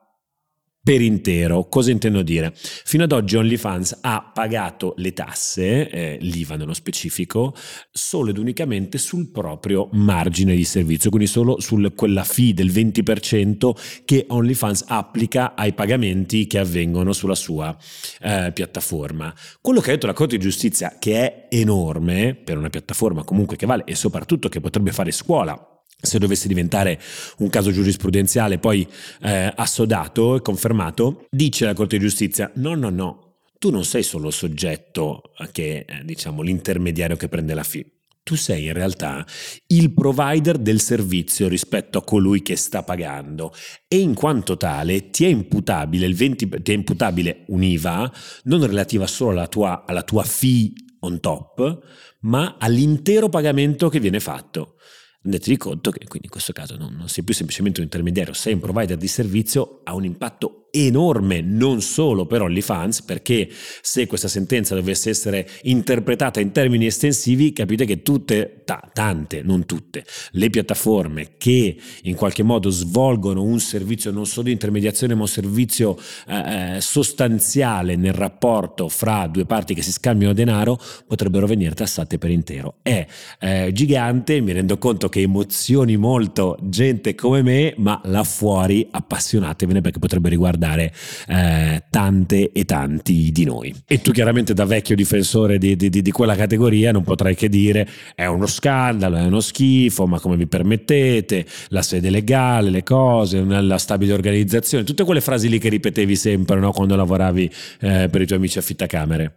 per 0.84 1.02
intero. 1.02 1.68
Cosa 1.68 1.92
intendo 1.92 2.22
dire? 2.24 2.54
Fino 2.56 3.04
ad 3.04 3.12
oggi 3.12 3.36
OnlyFans 3.36 4.00
ha 4.02 4.32
pagato 4.34 4.94
le 4.98 5.14
tasse, 5.14 5.90
eh, 5.90 6.18
l'IVA 6.22 6.56
nello 6.56 6.74
specifico, 6.74 7.54
solo 7.92 8.32
ed 8.32 8.38
unicamente 8.38 8.98
sul 8.98 9.30
proprio 9.30 9.90
margine 9.92 10.56
di 10.56 10.64
servizio, 10.64 11.10
quindi 11.10 11.28
solo 11.28 11.60
su 11.60 11.80
quella 11.96 12.24
fee 12.24 12.54
del 12.54 12.72
20% 12.72 13.72
che 14.06 14.26
OnlyFans 14.28 14.86
applica 14.88 15.56
ai 15.56 15.74
pagamenti 15.74 16.48
che 16.48 16.58
avvengono 16.58 17.14
sulla 17.14 17.36
sua 17.36 17.76
eh, 18.22 18.52
piattaforma. 18.54 19.34
Quello 19.62 19.80
che 19.80 19.90
ha 19.90 19.94
detto 19.94 20.08
la 20.08 20.14
Corte 20.14 20.38
di 20.38 20.44
Giustizia, 20.44 20.96
che 20.98 21.14
è 21.20 21.48
enorme 21.50 22.36
per 22.36 22.58
una 22.58 22.70
piattaforma 22.70 23.24
comunque 23.24 23.56
che 23.56 23.66
vale 23.66 23.84
e 23.86 23.96
soprattutto 23.96 24.50
che 24.50 24.60
potrebbe 24.60 24.92
fare 24.92 25.12
scuola 25.12 25.71
se 26.02 26.20
dovesse 26.20 26.48
diventare 26.48 27.00
un 27.38 27.50
caso 27.50 27.72
giurisprudenziale 27.72 28.58
poi 28.58 28.88
eh, 29.22 29.52
assodato 29.56 30.36
e 30.36 30.42
confermato, 30.42 31.26
dice 31.30 31.66
la 31.66 31.74
Corte 31.74 31.98
di 31.98 32.04
Giustizia 32.04 32.52
no, 32.56 32.76
no, 32.76 32.90
no, 32.90 33.32
tu 33.60 33.70
non 33.70 33.86
sei 33.86 34.02
solo 34.02 34.32
soggetto 34.32 35.34
che, 35.52 35.86
eh, 35.88 36.04
diciamo, 36.04 36.42
l'intermediario 36.42 37.16
che 37.16 37.30
prende 37.30 37.54
la 37.54 37.64
fee, 37.64 37.86
tu 38.24 38.36
sei 38.36 38.66
in 38.66 38.74
realtà 38.74 39.26
il 39.68 39.94
provider 39.94 40.58
del 40.58 40.80
servizio 40.80 41.48
rispetto 41.48 41.98
a 41.98 42.04
colui 42.04 42.42
che 42.42 42.56
sta 42.56 42.84
pagando. 42.84 43.54
E 43.88 44.00
in 44.00 44.14
quanto 44.14 44.58
tale 44.58 45.10
ti 45.10 45.26
è 45.26 45.28
imputabile, 45.28 46.06
il 46.06 46.16
20, 46.16 46.50
ti 46.62 46.72
è 46.72 46.76
imputabile 46.76 47.44
un'IVA 47.48 48.12
non 48.44 48.66
relativa 48.66 49.08
solo 49.08 49.32
alla 49.32 49.48
tua, 49.48 49.86
alla 49.86 50.04
tua 50.04 50.24
fee 50.24 50.72
on 51.02 51.20
top, 51.20 51.80
ma 52.22 52.58
all'intero 52.60 53.30
pagamento 53.30 53.90
che 53.90 54.00
viene 54.00 54.20
fatto 54.20 54.76
rendetevi 55.22 55.58
conto 55.58 55.92
che 55.92 56.00
quindi 56.08 56.26
in 56.28 56.32
questo 56.32 56.54
caso 56.54 56.76
non, 56.78 56.96
non, 56.96 57.08
sei 57.08 57.24
più 57.24 57.34
semplicemente 57.34 57.80
un 57.80 57.86
intermediario, 57.86 58.34
sei 58.34 58.54
un 58.54 58.60
provider 58.60 58.98
di 58.98 59.08
servizio, 59.08 59.82
ha 59.84 59.94
un 59.94 60.06
impatto 60.06 60.61
enorme 60.72 61.42
non 61.42 61.82
solo 61.82 62.26
per 62.26 62.42
OnlyFans 62.42 63.04
perché 63.04 63.48
se 63.82 64.08
questa 64.08 64.28
sentenza 64.28 64.74
dovesse 64.74 65.10
essere 65.10 65.48
interpretata 65.64 66.40
in 66.40 66.52
termini 66.52 66.86
estensivi 66.86 67.52
capite 67.54 67.86
che 67.86 68.02
tutte, 68.02 68.62
ta, 68.66 68.90
tante, 68.92 69.42
non 69.44 69.66
tutte, 69.66 70.06
le 70.32 70.50
piattaforme 70.50 71.32
che 71.38 71.78
in 72.04 72.16
qualche 72.16 72.44
modo 72.44 72.70
svolgono 72.70 73.44
un 73.44 73.60
servizio 73.60 74.12
non 74.12 74.26
solo 74.26 74.48
di 74.48 74.54
intermediazione 74.54 75.14
ma 75.14 75.22
un 75.22 75.28
servizio 75.28 75.98
eh, 76.28 76.76
eh, 76.76 76.82
sostanziale 76.82 77.96
nel 77.96 78.14
rapporto 78.14 78.88
fra 78.88 79.28
due 79.28 79.46
parti 79.46 79.74
che 79.74 79.82
si 79.82 79.92
scambiano 79.92 80.34
denaro 80.34 80.80
potrebbero 81.06 81.46
venire 81.48 81.76
tassate 81.76 82.18
per 82.18 82.30
intero. 82.30 82.76
È 82.82 83.06
eh, 83.40 83.70
gigante, 83.74 84.40
mi 84.40 84.54
rendo 84.54 84.78
conto 84.78 85.10
che 85.10 85.22
emozioni 85.22 85.98
molto 85.98 86.58
gente 86.62 87.14
come 87.14 87.42
me 87.42 87.74
ma 87.78 88.00
là 88.06 88.24
fuori 88.24 88.88
appassionatevene 88.90 89.82
perché 89.82 90.00
potrebbe 90.00 90.30
riguardare 90.30 90.61
riguardare 90.62 90.94
eh, 91.28 91.84
tante 91.90 92.52
e 92.52 92.66
tanti 92.66 93.32
di 93.32 93.44
noi. 93.44 93.74
E 93.88 94.02
tu 94.02 94.12
chiaramente 94.12 94.54
da 94.54 94.66
vecchio 94.66 94.96
difensore 94.96 95.58
di, 95.58 95.76
di, 95.76 95.90
di, 95.90 96.12
quella 96.12 96.36
categoria 96.36 96.92
non 96.92 97.04
potrai 97.04 97.36
che 97.36 97.50
dire 97.50 97.88
è 98.14 98.26
uno 98.26 98.46
scandalo, 98.46 99.18
è 99.18 99.24
uno 99.24 99.40
schifo, 99.40 100.06
ma 100.06 100.20
come 100.20 100.38
vi 100.38 100.48
permettete, 100.48 101.46
la 101.70 101.82
sede 101.82 102.10
legale, 102.10 102.70
le 102.70 102.84
cose, 102.84 103.42
la 103.44 103.78
stabile 103.78 104.14
organizzazione, 104.14 104.84
tutte 104.84 105.04
quelle 105.04 105.22
frasi 105.22 105.50
lì 105.50 105.58
che 105.58 105.70
ripetevi 105.70 106.16
sempre 106.16 106.60
no, 106.60 106.72
quando 106.72 106.96
lavoravi 106.96 107.52
eh, 107.82 108.08
per 108.10 108.22
i 108.22 108.26
tuoi 108.26 108.38
amici 108.38 108.60
affittacamere. 108.60 109.36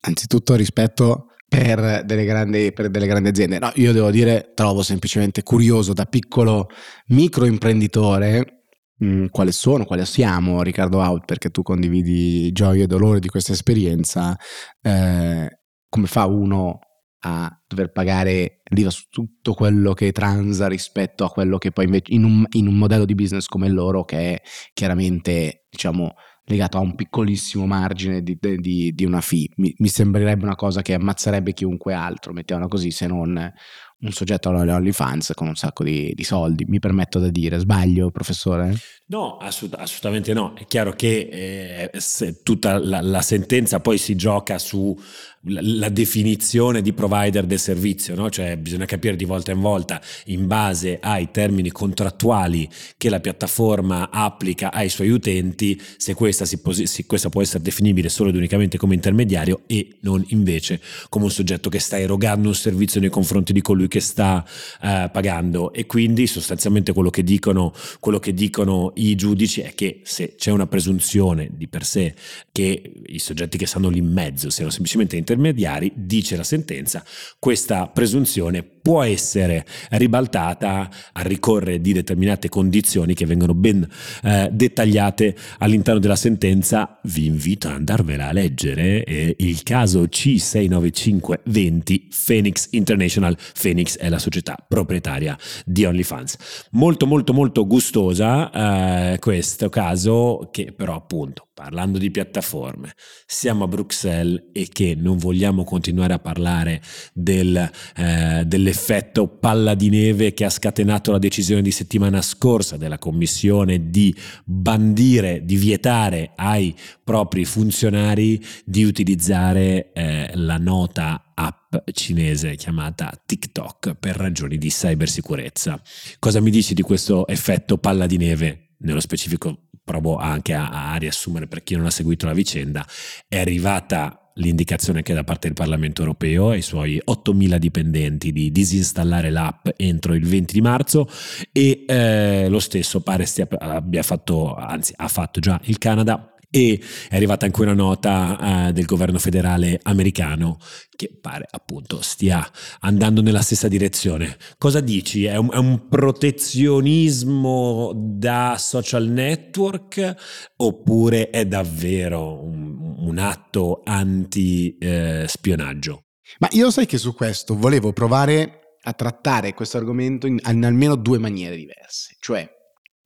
Anzitutto 0.00 0.54
rispetto 0.54 1.28
per 1.48 2.02
delle, 2.04 2.24
grandi, 2.24 2.72
per 2.72 2.90
delle 2.90 3.06
grandi 3.06 3.28
aziende. 3.28 3.58
No, 3.58 3.70
io 3.76 3.92
devo 3.92 4.10
dire, 4.10 4.52
trovo 4.54 4.82
semplicemente 4.82 5.42
curioso 5.42 5.92
da 5.92 6.04
piccolo 6.04 6.68
microimprenditore 7.06 8.53
Mm, 9.02 9.26
quale 9.26 9.50
sono, 9.50 9.84
quale 9.84 10.04
siamo 10.04 10.62
Riccardo 10.62 11.00
Out, 11.00 11.24
perché 11.24 11.50
tu 11.50 11.62
condividi 11.62 12.52
gioia 12.52 12.84
e 12.84 12.86
dolore 12.86 13.18
di 13.18 13.28
questa 13.28 13.52
esperienza, 13.52 14.38
eh, 14.80 15.60
come 15.88 16.06
fa 16.06 16.26
uno 16.26 16.78
a 17.26 17.50
dover 17.66 17.90
pagare 17.90 18.60
l'IVA 18.70 18.90
su 18.90 19.04
tutto 19.08 19.54
quello 19.54 19.94
che 19.94 20.12
transa 20.12 20.68
rispetto 20.68 21.24
a 21.24 21.30
quello 21.30 21.58
che 21.58 21.72
poi 21.72 21.86
invece 21.86 22.12
in 22.12 22.24
un, 22.24 22.44
in 22.50 22.66
un 22.66 22.76
modello 22.76 23.04
di 23.04 23.14
business 23.14 23.46
come 23.46 23.68
loro 23.68 24.04
che 24.04 24.34
è 24.34 24.42
chiaramente 24.74 25.64
diciamo 25.70 26.14
legato 26.46 26.76
a 26.76 26.80
un 26.80 26.94
piccolissimo 26.94 27.64
margine 27.66 28.22
di, 28.22 28.36
di, 28.38 28.92
di 28.92 29.04
una 29.04 29.22
fee. 29.22 29.48
Mi, 29.56 29.74
mi, 29.78 29.88
sembrerebbe 29.88 30.44
una 30.44 30.56
cosa 30.56 30.82
che 30.82 30.92
ammazzerebbe 30.92 31.54
chiunque 31.54 31.94
altro 31.94 32.32
mettiamola 32.34 32.68
così 32.68 32.90
se 32.90 33.06
non 33.06 33.52
un 34.00 34.12
soggetto 34.12 34.50
alle 34.50 34.72
OnlyFans 34.72 35.32
con 35.34 35.48
un 35.48 35.54
sacco 35.54 35.82
di, 35.82 36.12
di, 36.14 36.24
soldi, 36.24 36.64
mi 36.66 36.78
permetto 36.78 37.18
da 37.18 37.28
dire, 37.28 37.58
sbaglio 37.58 38.10
professore? 38.10 38.76
No, 39.06 39.36
assolut- 39.36 39.78
assolutamente 39.78 40.32
no, 40.32 40.54
è 40.54 40.66
chiaro 40.66 40.92
che 40.92 41.90
eh, 41.90 42.34
tutta 42.42 42.78
la, 42.78 43.00
la, 43.00 43.22
sentenza 43.22 43.80
poi 43.80 43.98
si 43.98 44.14
gioca 44.16 44.58
su 44.58 44.98
la 45.46 45.90
definizione 45.90 46.80
di 46.80 46.94
provider 46.94 47.44
del 47.44 47.58
servizio, 47.58 48.14
no? 48.14 48.30
cioè 48.30 48.56
bisogna 48.56 48.86
capire 48.86 49.14
di 49.14 49.26
volta 49.26 49.52
in 49.52 49.60
volta 49.60 50.00
in 50.26 50.46
base 50.46 50.98
ai 51.02 51.30
termini 51.30 51.70
contrattuali 51.70 52.68
che 52.96 53.10
la 53.10 53.20
piattaforma 53.20 54.10
applica 54.10 54.72
ai 54.72 54.88
suoi 54.88 55.10
utenti 55.10 55.78
se 55.98 56.14
questa, 56.14 56.46
si 56.46 56.60
posi- 56.60 56.86
se 56.86 57.04
questa 57.04 57.28
può 57.28 57.42
essere 57.42 57.62
definibile 57.62 58.08
solo 58.08 58.30
ed 58.30 58.36
unicamente 58.36 58.78
come 58.78 58.94
intermediario 58.94 59.62
e 59.66 59.98
non 60.00 60.24
invece 60.28 60.80
come 61.10 61.24
un 61.24 61.30
soggetto 61.30 61.68
che 61.68 61.78
sta 61.78 61.98
erogando 61.98 62.48
un 62.48 62.54
servizio 62.54 63.00
nei 63.00 63.10
confronti 63.10 63.52
di 63.52 63.60
colui 63.60 63.88
che 63.94 64.00
sta 64.00 64.44
eh, 64.82 65.08
pagando 65.12 65.72
e 65.72 65.86
quindi 65.86 66.26
sostanzialmente 66.26 66.92
quello 66.92 67.10
che, 67.10 67.22
dicono, 67.22 67.72
quello 68.00 68.18
che 68.18 68.34
dicono 68.34 68.90
i 68.96 69.14
giudici 69.14 69.60
è 69.60 69.72
che 69.72 70.00
se 70.02 70.34
c'è 70.34 70.50
una 70.50 70.66
presunzione 70.66 71.48
di 71.52 71.68
per 71.68 71.84
sé 71.84 72.12
che 72.50 72.92
i 73.06 73.20
soggetti 73.20 73.56
che 73.56 73.66
stanno 73.66 73.88
lì 73.88 73.98
in 73.98 74.12
mezzo 74.12 74.50
siano 74.50 74.72
semplicemente 74.72 75.16
intermediari 75.16 75.92
dice 75.94 76.34
la 76.34 76.42
sentenza, 76.42 77.04
questa 77.38 77.86
presunzione 77.86 78.64
può 78.84 79.02
essere 79.02 79.64
ribaltata 79.92 80.90
a 81.12 81.22
ricorrere 81.22 81.80
di 81.80 81.94
determinate 81.94 82.50
condizioni 82.50 83.14
che 83.14 83.24
vengono 83.24 83.54
ben 83.54 83.88
eh, 84.22 84.50
dettagliate 84.52 85.34
all'interno 85.60 86.00
della 86.00 86.16
sentenza. 86.16 87.00
Vi 87.04 87.24
invito 87.24 87.68
ad 87.68 87.76
andarvela 87.76 88.28
a 88.28 88.32
leggere. 88.32 89.02
Eh, 89.04 89.36
il 89.38 89.62
caso 89.62 90.02
C69520 90.02 92.02
Phoenix 92.26 92.68
International. 92.72 93.34
Phoenix 93.58 93.73
è 93.98 94.08
la 94.08 94.18
società 94.18 94.56
proprietaria 94.66 95.36
di 95.64 95.84
OnlyFans. 95.84 96.68
Molto 96.72 97.06
molto 97.06 97.32
molto 97.32 97.66
gustosa 97.66 99.12
eh, 99.12 99.18
questo 99.18 99.68
caso 99.68 100.48
che 100.50 100.72
però 100.72 100.94
appunto 100.94 101.48
parlando 101.54 101.98
di 101.98 102.10
piattaforme 102.10 102.92
siamo 103.26 103.64
a 103.64 103.68
Bruxelles 103.68 104.50
e 104.52 104.68
che 104.70 104.94
non 104.94 105.16
vogliamo 105.16 105.64
continuare 105.64 106.12
a 106.12 106.18
parlare 106.18 106.82
del, 107.12 107.70
eh, 107.96 108.42
delle 108.44 108.72
l'effetto 108.74 109.28
palla 109.28 109.74
di 109.74 109.88
neve 109.88 110.34
che 110.34 110.44
ha 110.44 110.50
scatenato 110.50 111.12
la 111.12 111.18
decisione 111.18 111.62
di 111.62 111.70
settimana 111.70 112.20
scorsa 112.20 112.76
della 112.76 112.98
Commissione 112.98 113.88
di 113.90 114.12
bandire, 114.44 115.44
di 115.44 115.54
vietare 115.54 116.32
ai 116.34 116.74
propri 117.04 117.44
funzionari 117.44 118.44
di 118.64 118.82
utilizzare 118.82 119.92
eh, 119.92 120.30
la 120.34 120.58
nota 120.58 121.32
app 121.34 121.74
cinese 121.92 122.56
chiamata 122.56 123.12
TikTok 123.24 123.94
per 123.94 124.16
ragioni 124.16 124.58
di 124.58 124.68
cybersicurezza. 124.68 125.80
Cosa 126.18 126.40
mi 126.40 126.50
dici 126.50 126.74
di 126.74 126.82
questo 126.82 127.26
effetto 127.28 127.78
palla 127.78 128.06
di 128.06 128.16
neve? 128.16 128.58
Nello 128.78 129.00
specifico 129.00 129.68
provo 129.84 130.16
anche 130.16 130.54
a, 130.54 130.92
a 130.92 130.96
riassumere 130.96 131.46
per 131.46 131.62
chi 131.62 131.76
non 131.76 131.86
ha 131.86 131.90
seguito 131.90 132.26
la 132.26 132.32
vicenda, 132.32 132.86
è 133.28 133.38
arrivata 133.38 134.18
l'indicazione 134.34 135.02
che 135.02 135.14
da 135.14 135.22
parte 135.22 135.46
del 135.46 135.56
Parlamento 135.56 136.00
europeo 136.00 136.50
ai 136.50 136.62
suoi 136.62 137.00
8.000 137.04 137.56
dipendenti 137.56 138.32
di 138.32 138.50
disinstallare 138.50 139.30
l'app 139.30 139.68
entro 139.76 140.14
il 140.14 140.26
20 140.26 140.54
di 140.54 140.60
marzo 140.60 141.08
e 141.52 141.84
eh, 141.86 142.48
lo 142.48 142.58
stesso 142.58 143.00
pare 143.00 143.26
stia, 143.26 143.46
abbia 143.58 144.02
fatto, 144.02 144.54
anzi 144.54 144.92
ha 144.96 145.08
fatto 145.08 145.40
già 145.40 145.60
il 145.64 145.78
Canada 145.78 146.33
e 146.54 146.80
è 147.08 147.16
arrivata 147.16 147.46
anche 147.46 147.62
una 147.62 147.74
nota 147.74 148.68
uh, 148.68 148.70
del 148.70 148.84
governo 148.84 149.18
federale 149.18 149.80
americano 149.82 150.58
che 150.94 151.10
pare 151.20 151.48
appunto 151.50 152.00
stia 152.00 152.48
andando 152.78 153.22
nella 153.22 153.42
stessa 153.42 153.66
direzione. 153.66 154.36
Cosa 154.56 154.78
dici? 154.78 155.24
È 155.24 155.34
un, 155.34 155.50
è 155.52 155.56
un 155.56 155.88
protezionismo 155.88 157.90
da 157.96 158.54
social 158.56 159.08
network 159.08 160.14
oppure 160.58 161.30
è 161.30 161.44
davvero 161.44 162.40
un, 162.40 162.98
un 162.98 163.18
atto 163.18 163.80
anti-spionaggio? 163.82 165.94
Eh, 165.96 166.02
Ma 166.38 166.46
io 166.52 166.70
sai 166.70 166.86
che 166.86 166.98
su 166.98 167.14
questo 167.14 167.56
volevo 167.56 167.92
provare 167.92 168.76
a 168.80 168.92
trattare 168.92 169.54
questo 169.54 169.76
argomento 169.76 170.28
in, 170.28 170.38
in 170.46 170.64
almeno 170.64 170.94
due 170.94 171.18
maniere 171.18 171.56
diverse. 171.56 172.14
Cioè, 172.20 172.48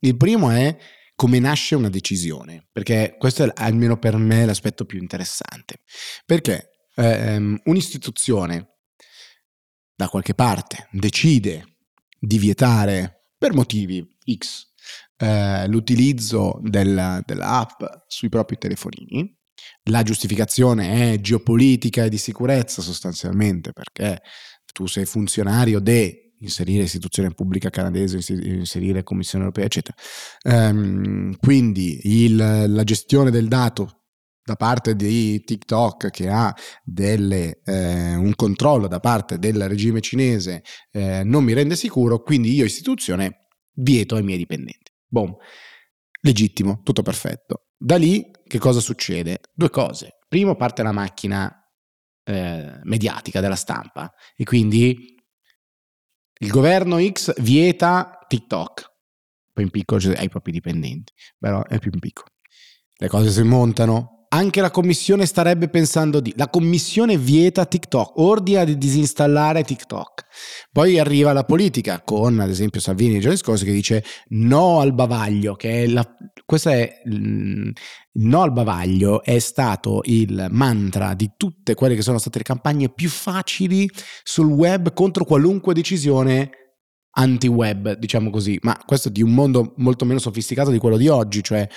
il 0.01 0.19
primo 0.19 0.51
è 0.51 0.77
come 1.19 1.41
nasce 1.41 1.75
una 1.75 1.89
decisione, 1.89 2.69
perché 2.71 3.17
questo 3.19 3.43
è 3.43 3.53
almeno 3.57 3.99
per 3.99 4.17
me 4.17 4.47
l'aspetto 4.47 4.85
più 4.85 5.01
interessante. 5.01 5.81
Perché 6.25 6.87
ehm, 6.95 7.61
un'istituzione 7.65 8.77
da 9.97 10.09
qualche 10.09 10.35
parte 10.35 10.87
decide 10.93 11.79
di 12.21 12.39
vietare 12.39 13.33
per 13.37 13.53
motivi 13.53 14.17
X 14.33 14.69
eh, 15.17 15.67
l'utilizzo 15.67 16.61
del, 16.63 17.21
dell'app 17.27 17.83
sui 18.07 18.29
propri 18.29 18.57
telefonini, 18.57 19.37
la 19.91 20.05
giustificazione 20.05 21.15
è 21.15 21.21
geopolitica 21.21 22.05
e 22.05 22.11
di 22.11 22.19
sicurezza 22.19 22.81
sostanzialmente 22.81 23.73
perché 23.73 24.23
tu 24.73 24.87
sei 24.87 25.05
funzionario 25.05 25.81
de 25.81 26.28
inserire 26.41 26.85
istituzione 26.85 27.31
pubblica 27.31 27.71
canadese, 27.71 28.21
inserire 28.33 29.03
Commissione 29.03 29.45
europea, 29.45 29.67
eccetera. 29.67 29.97
Um, 30.45 31.37
quindi 31.37 32.01
il, 32.25 32.37
la 32.37 32.85
gestione 32.85 33.31
del 33.31 33.49
dato 33.49 33.99
da 34.49 34.57
parte 34.57 34.97
di 34.97 35.45
TikTok 35.45 36.11
che 36.11 36.29
ha 36.31 36.55
delle, 36.83 37.61
eh, 37.65 38.15
un 38.15 38.35
controllo 38.35 38.89
da 38.89 38.99
parte 38.99 39.39
del 39.39 39.69
regime 39.69 40.01
cinese 40.01 40.63
eh, 40.91 41.23
non 41.23 41.45
mi 41.45 41.53
rende 41.53 41.77
sicuro, 41.77 42.23
quindi 42.23 42.55
io 42.55 42.65
istituzione 42.65 43.49
vieto 43.75 44.17
ai 44.17 44.23
miei 44.23 44.39
dipendenti. 44.39 44.91
Boom. 45.07 45.37
Legittimo, 46.23 46.81
tutto 46.83 47.03
perfetto. 47.03 47.67
Da 47.77 47.97
lì 47.97 48.31
che 48.47 48.59
cosa 48.59 48.81
succede? 48.81 49.41
Due 49.53 49.71
cose. 49.71 50.17
Primo 50.27 50.57
parte 50.57 50.83
la 50.83 50.93
macchina 50.93 51.53
eh, 52.25 52.81
mediatica 52.85 53.41
della 53.41 53.55
stampa 53.55 54.11
e 54.35 54.45
quindi 54.45 55.15
il 56.39 56.51
governo 56.51 56.99
X 57.01 57.41
vieta 57.41 58.25
TikTok. 58.27 58.93
Poi 59.53 59.65
in 59.65 59.71
piccolo 59.71 60.01
cioè, 60.01 60.17
hai 60.17 60.27
i 60.27 60.29
propri 60.29 60.53
dipendenti, 60.53 61.13
però 61.39 61.65
è 61.65 61.79
più 61.79 61.91
in 61.93 61.99
piccolo. 61.99 62.29
Le 62.97 63.09
cose 63.09 63.31
si 63.31 63.43
montano, 63.43 64.18
anche 64.29 64.61
la 64.61 64.71
commissione 64.71 65.27
starebbe 65.27 65.69
pensando 65.69 66.21
di... 66.21 66.33
La 66.37 66.49
commissione 66.49 67.17
vieta 67.17 67.65
TikTok, 67.65 68.19
ordina 68.19 68.65
di 68.65 68.77
disinstallare 68.77 69.65
TikTok. 69.65 70.27
Poi 70.71 70.99
arriva 70.99 71.33
la 71.33 71.45
politica 71.45 72.03
con, 72.03 72.39
ad 72.41 72.51
esempio, 72.51 72.81
Salvini 72.81 73.17
i 73.17 73.21
giorni 73.21 73.37
scorsi 73.37 73.65
che 73.65 73.73
dice 73.73 74.05
no 74.29 74.81
al 74.81 74.93
bavaglio, 74.93 75.55
che 75.55 75.85
è 75.85 75.87
la... 75.87 76.07
Questo 76.45 76.69
è... 76.71 77.01
Il 77.05 77.73
no 78.21 78.43
al 78.43 78.53
bavaglio 78.53 79.23
è 79.23 79.39
stato 79.39 80.01
il 80.05 80.49
mantra 80.51 81.15
di 81.15 81.31
tutte 81.37 81.75
quelle 81.75 81.95
che 81.95 82.03
sono 82.03 82.19
state 82.19 82.39
le 82.39 82.45
campagne 82.45 82.89
più 82.89 83.09
facili 83.09 83.89
sul 84.23 84.51
web 84.51 84.93
contro 84.93 85.25
qualunque 85.25 85.73
decisione 85.73 86.51
anti-web, 87.11 87.97
diciamo 87.97 88.31
così, 88.31 88.59
ma 88.63 88.79
questo 88.85 89.09
di 89.09 89.23
un 89.23 89.33
mondo 89.33 89.75
molto 89.77 90.05
meno 90.05 90.19
sofisticato 90.19 90.71
di 90.71 90.79
quello 90.79 90.97
di 90.97 91.09
oggi, 91.09 91.43
cioè 91.43 91.69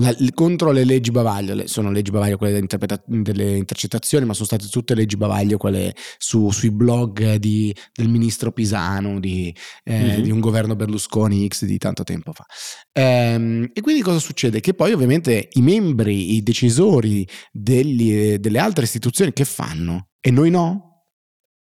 la, 0.00 0.14
contro 0.32 0.70
le 0.70 0.84
leggi 0.84 1.10
bavaglio, 1.10 1.54
le, 1.54 1.66
sono 1.66 1.90
leggi 1.90 2.10
bavaglio 2.10 2.36
quelle 2.36 2.60
delle 3.06 3.56
intercettazioni, 3.56 4.24
ma 4.24 4.32
sono 4.32 4.46
state 4.46 4.66
tutte 4.68 4.94
leggi 4.94 5.16
bavaglio 5.16 5.56
quelle 5.56 5.94
su, 6.18 6.50
sui 6.50 6.70
blog 6.70 7.34
di, 7.34 7.74
del 7.92 8.08
ministro 8.08 8.52
Pisano, 8.52 9.20
di, 9.20 9.54
eh, 9.84 9.98
mm-hmm. 9.98 10.22
di, 10.22 10.30
un 10.30 10.40
governo 10.40 10.76
Berlusconi 10.76 11.46
X 11.46 11.64
di 11.64 11.78
tanto 11.78 12.04
tempo 12.04 12.32
fa. 12.32 12.44
Ehm, 12.92 13.70
e 13.72 13.80
quindi 13.80 14.02
cosa 14.02 14.18
succede? 14.18 14.60
Che 14.60 14.74
poi 14.74 14.92
ovviamente 14.92 15.48
i 15.52 15.62
membri, 15.62 16.34
i 16.34 16.42
decisori 16.42 17.26
degli, 17.52 18.36
delle 18.36 18.58
altre 18.58 18.84
istituzioni 18.84 19.32
che 19.32 19.44
fanno? 19.44 20.08
E 20.20 20.30
noi 20.30 20.50
no? 20.50 20.87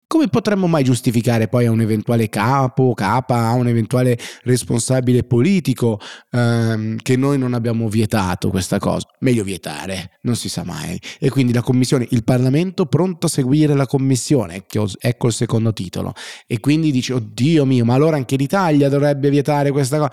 Come 0.09 0.27
potremmo 0.27 0.65
mai 0.65 0.83
giustificare 0.83 1.47
poi 1.47 1.67
a 1.67 1.71
un 1.71 1.81
eventuale 1.81 2.29
capo, 2.29 2.95
capa, 2.95 3.45
a 3.45 3.53
un 3.53 3.67
eventuale 3.67 4.17
responsabile 4.41 5.21
politico 5.21 5.99
ehm, 6.31 6.95
che 7.03 7.15
noi 7.15 7.37
non 7.37 7.53
abbiamo 7.53 7.87
vietato 7.87 8.49
questa 8.49 8.79
cosa? 8.79 9.07
Meglio 9.19 9.43
vietare, 9.43 10.17
non 10.23 10.35
si 10.35 10.49
sa 10.49 10.63
mai. 10.63 10.99
E 11.19 11.29
quindi 11.29 11.53
la 11.53 11.61
commissione, 11.61 12.07
il 12.09 12.23
Parlamento 12.23 12.87
pronto 12.87 13.27
a 13.27 13.29
seguire 13.29 13.75
la 13.75 13.85
commissione, 13.85 14.55
ecco, 14.55 14.87
ecco 14.97 15.27
il 15.27 15.33
secondo 15.33 15.73
titolo. 15.73 16.13
E 16.47 16.59
quindi 16.59 16.89
dice, 16.89 17.13
oddio 17.13 17.65
mio, 17.65 17.85
ma 17.85 17.93
allora 17.93 18.15
anche 18.15 18.35
l'Italia 18.35 18.89
dovrebbe 18.89 19.29
vietare 19.29 19.69
questa 19.69 19.99
cosa? 19.99 20.11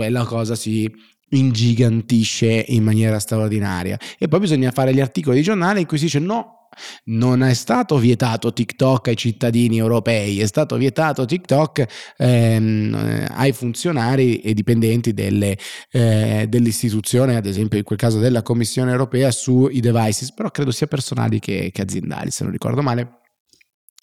e 0.00 0.10
la 0.10 0.24
cosa 0.26 0.54
si 0.54 0.92
ingigantisce 1.30 2.66
in 2.68 2.84
maniera 2.84 3.18
straordinaria. 3.18 3.98
E 4.18 4.28
poi 4.28 4.40
bisogna 4.40 4.70
fare 4.70 4.92
gli 4.92 5.00
articoli 5.00 5.38
di 5.38 5.42
giornale 5.42 5.80
in 5.80 5.86
cui 5.86 5.96
si 5.96 6.04
dice 6.04 6.18
no, 6.18 6.63
non 7.04 7.42
è 7.42 7.54
stato 7.54 7.96
vietato 7.98 8.52
TikTok 8.52 9.08
ai 9.08 9.16
cittadini 9.16 9.78
europei, 9.78 10.40
è 10.40 10.46
stato 10.46 10.76
vietato 10.76 11.24
TikTok 11.24 11.84
ehm, 12.16 13.26
ai 13.30 13.52
funzionari 13.52 14.40
e 14.40 14.54
dipendenti 14.54 15.12
delle, 15.12 15.56
eh, 15.90 16.46
dell'istituzione, 16.48 17.36
ad 17.36 17.46
esempio 17.46 17.78
in 17.78 17.84
quel 17.84 17.98
caso 17.98 18.18
della 18.18 18.42
Commissione 18.42 18.90
europea, 18.90 19.30
sui 19.30 19.80
devices, 19.80 20.32
però 20.32 20.50
credo 20.50 20.70
sia 20.70 20.86
personali 20.86 21.38
che, 21.38 21.70
che 21.72 21.82
aziendali, 21.82 22.30
se 22.30 22.44
non 22.44 22.52
ricordo 22.52 22.82
male. 22.82 23.18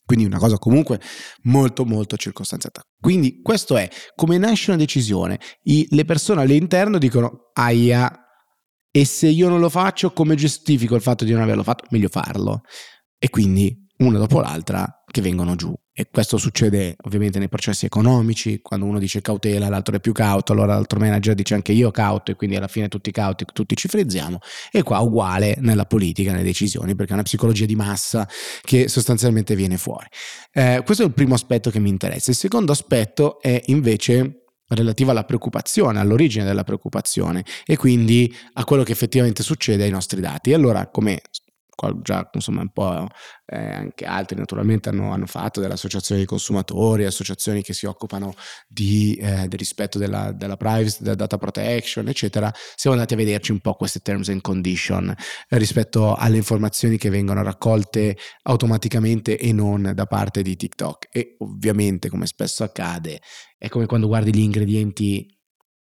Quindi 0.06 0.28
una 0.28 0.40
cosa 0.40 0.58
comunque 0.58 1.00
molto 1.44 1.86
molto 1.86 2.18
circostanziata. 2.18 2.82
Quindi 3.00 3.42
questo 3.42 3.78
è 3.78 3.90
come 4.14 4.38
nasce 4.38 4.72
una 4.72 4.80
decisione. 4.80 5.40
I, 5.64 5.88
le 5.92 6.04
persone 6.04 6.42
all'interno 6.42 6.98
dicono 6.98 7.52
aia, 7.54 8.12
e 8.92 9.06
se 9.06 9.28
io 9.28 9.48
non 9.48 9.60
lo 9.60 9.70
faccio, 9.70 10.12
come 10.12 10.36
giustifico 10.36 10.96
il 10.96 11.02
fatto 11.02 11.24
di 11.24 11.32
non 11.32 11.42
averlo 11.42 11.64
fatto? 11.64 11.86
Meglio 11.92 12.10
farlo. 12.10 12.62
E 13.18 13.30
quindi 13.30 13.88
una 14.00 14.18
dopo 14.18 14.42
l'altra 14.42 15.04
che 15.10 15.22
vengono 15.22 15.56
giù. 15.56 15.74
E 15.94 16.08
questo 16.12 16.38
succede 16.38 16.96
ovviamente 17.04 17.38
nei 17.38 17.50
processi 17.50 17.86
economici, 17.86 18.60
quando 18.62 18.86
uno 18.86 18.98
dice 18.98 19.22
cautela, 19.22 19.70
l'altro 19.70 19.96
è 19.96 20.00
più 20.00 20.12
cauto, 20.12 20.54
allora 20.54 20.74
l'altro 20.74 21.00
manager 21.00 21.36
dice 21.36 21.54
anche 21.54 21.74
io 21.74 21.92
cauto 21.92 22.32
e 22.32 22.36
quindi 22.36 22.56
alla 22.56 22.68
fine 22.68 22.88
tutti 22.88 23.12
cauti, 23.12 23.46
tutti 23.54 23.76
ci 23.76 23.88
frizziamo. 23.88 24.40
E 24.72 24.84
qua 24.84 25.00
uguale 25.00 25.56
nella 25.60 25.86
politica, 25.86 26.32
nelle 26.32 26.44
decisioni, 26.44 26.96
perché 26.96 27.12
è 27.12 27.14
una 27.14 27.24
psicologia 27.24 27.66
di 27.66 27.76
massa 27.76 28.28
che 28.62 28.88
sostanzialmente 28.88 29.56
viene 29.56 29.78
fuori. 29.78 30.08
Eh, 30.52 30.82
questo 30.84 31.04
è 31.04 31.06
il 31.06 31.14
primo 31.14 31.36
aspetto 31.36 31.70
che 31.70 31.80
mi 31.80 31.90
interessa. 31.90 32.32
Il 32.32 32.38
secondo 32.38 32.72
aspetto 32.72 33.40
è 33.42 33.62
invece 33.68 34.41
relativa 34.76 35.12
alla 35.12 35.24
preoccupazione, 35.24 36.00
all'origine 36.00 36.46
della 36.46 36.64
preoccupazione 36.64 37.44
e 37.66 37.78
quindi 37.78 38.34
a 38.54 38.64
quello 38.64 38.84
che 38.84 38.92
effettivamente 38.92 39.44
succede 39.44 39.84
ai 39.84 39.92
nostri 39.92 40.22
dati. 40.22 40.52
E 40.52 40.54
allora, 40.54 40.88
come 40.88 41.22
già 42.02 42.30
insomma 42.34 42.62
un 42.62 42.70
po' 42.70 43.08
eh, 43.46 43.58
anche 43.58 44.06
altri 44.06 44.38
naturalmente 44.38 44.90
hanno, 44.90 45.12
hanno, 45.12 45.26
fatto, 45.26 45.60
delle 45.60 45.74
associazioni 45.74 46.22
di 46.22 46.28
consumatori, 46.28 47.06
associazioni 47.06 47.62
che 47.62 47.74
si 47.74 47.86
occupano 47.86 48.34
di, 48.68 49.16
eh, 49.16 49.48
del 49.48 49.60
rispetto 49.60 49.98
della, 49.98 50.32
della, 50.32 50.58
privacy, 50.58 50.98
della 51.02 51.16
data 51.16 51.38
protection, 51.38 52.08
eccetera, 52.08 52.52
siamo 52.76 52.96
andati 52.96 53.14
a 53.14 53.18
vederci 53.18 53.52
un 53.52 53.60
po' 53.60 53.74
queste 53.74 54.00
terms 54.00 54.30
and 54.30 54.42
condition 54.42 55.10
eh, 55.10 55.58
rispetto 55.58 56.16
alle 56.16 56.38
informazioni 56.38 56.98
che 56.98 57.10
vengono 57.10 57.44
raccolte 57.44 58.18
automaticamente 58.44 59.38
e 59.38 59.52
non 59.52 59.92
da 59.94 60.06
parte 60.06 60.42
di 60.42 60.56
TikTok. 60.56 61.08
E 61.12 61.36
ovviamente, 61.40 62.10
come 62.10 62.26
spesso 62.26 62.64
accade, 62.64 63.22
è 63.58 63.68
come 63.68 63.86
quando 63.86 64.08
guardi 64.08 64.34
gli 64.34 64.40
ingredienti 64.40 65.28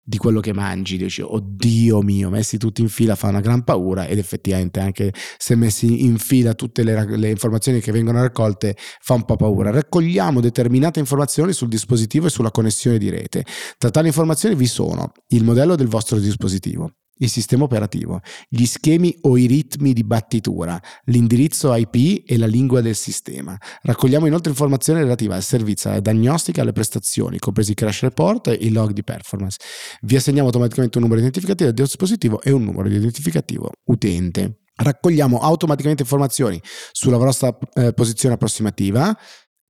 di 0.04 0.16
quello 0.16 0.40
che 0.40 0.52
mangi, 0.52 0.96
dici 0.96 1.22
oddio 1.22 2.02
mio, 2.02 2.28
messi 2.28 2.58
tutti 2.58 2.80
in 2.80 2.88
fila 2.88 3.14
fa 3.14 3.28
una 3.28 3.40
gran 3.40 3.62
paura 3.62 4.06
ed 4.06 4.18
effettivamente 4.18 4.80
anche 4.80 5.12
se 5.38 5.54
messi 5.54 6.04
in 6.04 6.18
fila 6.18 6.54
tutte 6.54 6.82
le, 6.82 7.16
le, 7.16 7.30
informazioni 7.30 7.80
che 7.80 7.92
vengono 7.92 8.20
raccolte 8.20 8.76
fa 8.76 9.14
un 9.14 9.24
po' 9.24 9.36
paura. 9.36 9.70
Raccogliamo 9.70 10.40
determinate 10.40 10.98
informazioni 10.98 11.52
sul 11.52 11.68
dispositivo 11.68 12.26
e 12.26 12.30
sulla 12.30 12.50
connessione 12.50 12.98
di 12.98 13.10
rete. 13.10 13.44
Tra 13.78 13.90
tali 13.90 14.08
informazioni 14.08 14.54
vi 14.56 14.66
sono 14.66 15.12
il 15.28 15.44
modello 15.44 15.76
del 15.76 15.88
vostro 15.88 16.18
dispositivo, 16.18 16.94
il 17.18 17.28
sistema 17.28 17.64
operativo, 17.64 18.20
gli 18.48 18.64
schemi 18.64 19.16
o 19.22 19.36
i 19.36 19.46
ritmi 19.46 19.92
di 19.92 20.04
battitura, 20.04 20.80
l'indirizzo 21.04 21.74
IP 21.74 22.24
e 22.26 22.36
la 22.36 22.46
lingua 22.46 22.80
del 22.80 22.96
sistema. 22.96 23.56
Raccogliamo 23.82 24.26
inoltre 24.26 24.50
informazioni 24.50 25.00
relative 25.00 25.34
al 25.34 25.42
servizio, 25.42 25.90
alla 25.90 26.00
diagnostica 26.00 26.58
e 26.58 26.62
alle 26.62 26.72
prestazioni, 26.72 27.38
compresi 27.38 27.72
i 27.72 27.74
crash 27.74 28.02
report 28.02 28.48
e 28.48 28.54
i 28.54 28.70
log 28.70 28.92
di 28.92 29.04
performance. 29.04 29.58
Vi 30.02 30.16
assegniamo 30.16 30.48
automaticamente 30.48 30.98
un 30.98 31.04
numero 31.04 31.20
identificativo 31.20 31.70
del 31.70 31.84
dispositivo 31.84 32.40
e 32.42 32.50
un 32.50 32.64
numero 32.64 32.88
identificativo 32.88 33.70
utente. 33.84 34.58
Raccogliamo 34.74 35.38
automaticamente 35.38 36.02
informazioni 36.02 36.60
sulla 36.92 37.18
vostra 37.18 37.56
eh, 37.74 37.92
posizione 37.92 38.34
approssimativa, 38.34 39.16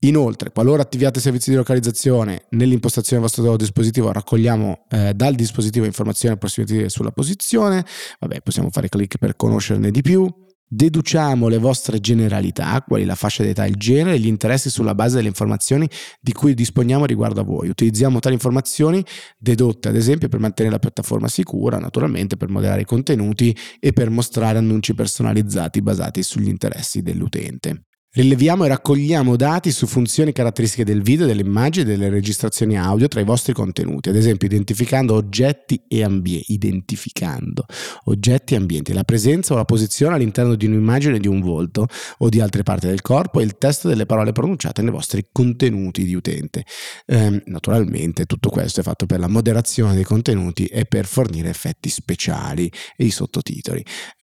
Inoltre, 0.05 0.51
qualora 0.51 0.83
attiviate 0.83 1.21
servizi 1.21 1.51
di 1.51 1.57
localizzazione 1.57 2.47
nell'impostazione 2.51 3.23
del 3.23 3.31
vostro 3.31 3.57
dispositivo, 3.57 4.11
raccogliamo 4.11 4.87
eh, 4.91 5.15
dal 5.15 5.37
dispositivo 5.37 5.85
informazioni 5.85 6.35
approssimative 6.35 6.89
sulla 6.89 7.13
posizione. 7.13 7.85
Vabbè, 8.19 8.41
possiamo 8.41 8.71
fare 8.71 8.89
clic 8.89 9.19
per 9.19 9.37
conoscerne 9.37 9.93
di 9.93 10.03
più. 10.03 10.29
Deduciamo 10.67 11.47
le 11.47 11.59
vostre 11.59 12.01
generalità, 12.01 12.83
quali 12.85 13.05
la 13.05 13.15
fascia 13.15 13.45
d'età, 13.45 13.65
il 13.65 13.77
genere 13.77 14.17
e 14.17 14.19
gli 14.19 14.27
interessi 14.27 14.71
sulla 14.71 14.97
base 14.97 15.17
delle 15.17 15.29
informazioni 15.29 15.89
di 16.21 16.33
cui 16.33 16.55
disponiamo 16.55 17.05
riguardo 17.05 17.43
a 17.43 17.45
voi. 17.45 17.69
Utilizziamo 17.69 18.19
tali 18.19 18.35
informazioni 18.35 19.05
dedotte 19.39 19.89
ad 19.89 19.95
esempio 19.95 20.29
per 20.29 20.41
mantenere 20.41 20.75
la 20.75 20.81
piattaforma 20.81 21.29
sicura, 21.29 21.79
naturalmente 21.79 22.37
per 22.37 22.49
moderare 22.49 22.81
i 22.81 22.87
contenuti 22.87 23.57
e 23.79 23.93
per 23.93 24.11
mostrare 24.11 24.59
annunci 24.59 24.95
personalizzati 24.95 25.81
basati 25.81 26.25
sugli 26.25 26.49
interessi 26.49 27.03
dell'utente. 27.03 27.85
Rileviamo 28.15 28.67
e 28.67 28.69
raccogliamo 28.69 29.37
dati 29.37 29.73
su 29.73 29.87
funzioni 29.87 30.29
e 30.29 30.33
caratteristiche 30.35 30.85
del 30.85 31.01
video, 31.01 31.25
delle 31.25 31.41
immagini 31.41 31.87
e 31.87 31.97
delle 31.97 32.11
registrazioni 32.11 32.77
audio 32.77 33.09
tra 33.09 33.23
i 33.23 33.25
vostri 33.25 33.55
contenuti, 33.55 34.11
ad 34.11 34.17
esempio 34.17 34.47
identificando 34.47 35.15
oggetti 35.15 35.83
e 35.89 36.03
ambienti, 36.03 36.53
identificando 36.53 37.65
oggetti 38.05 38.53
e 38.53 38.59
ambienti, 38.59 38.93
la 38.93 39.05
presenza 39.05 39.55
o 39.55 39.57
la 39.57 39.65
posizione 39.65 40.15
all'interno 40.15 40.57
di 40.57 40.67
un'immagine 40.67 41.21
di 41.21 41.27
un 41.27 41.41
volto 41.41 41.87
o 42.19 42.29
di 42.29 42.39
altre 42.39 42.63
parti 42.63 42.87
del 42.87 43.01
corpo 43.01 43.41
e 43.41 43.45
il 43.45 43.57
testo 43.57 43.89
delle 43.89 44.05
parole 44.05 44.33
pronunciate 44.33 44.83
nei 44.83 44.93
vostri 44.93 45.29
contenuti 45.33 46.05
di 46.05 46.13
utente. 46.13 46.67
Eh, 47.07 47.43
naturalmente 47.47 48.27
tutto 48.27 48.51
questo 48.51 48.81
è 48.81 48.83
fatto 48.83 49.07
per 49.07 49.21
la 49.21 49.29
moderazione 49.29 49.95
dei 49.95 50.05
contenuti 50.05 50.67
e 50.67 50.85
per 50.85 51.07
fornire 51.07 51.49
effetti 51.49 51.89
speciali 51.89 52.71
e 52.95 53.07
i 53.07 53.11
sottotitoli. 53.11 53.83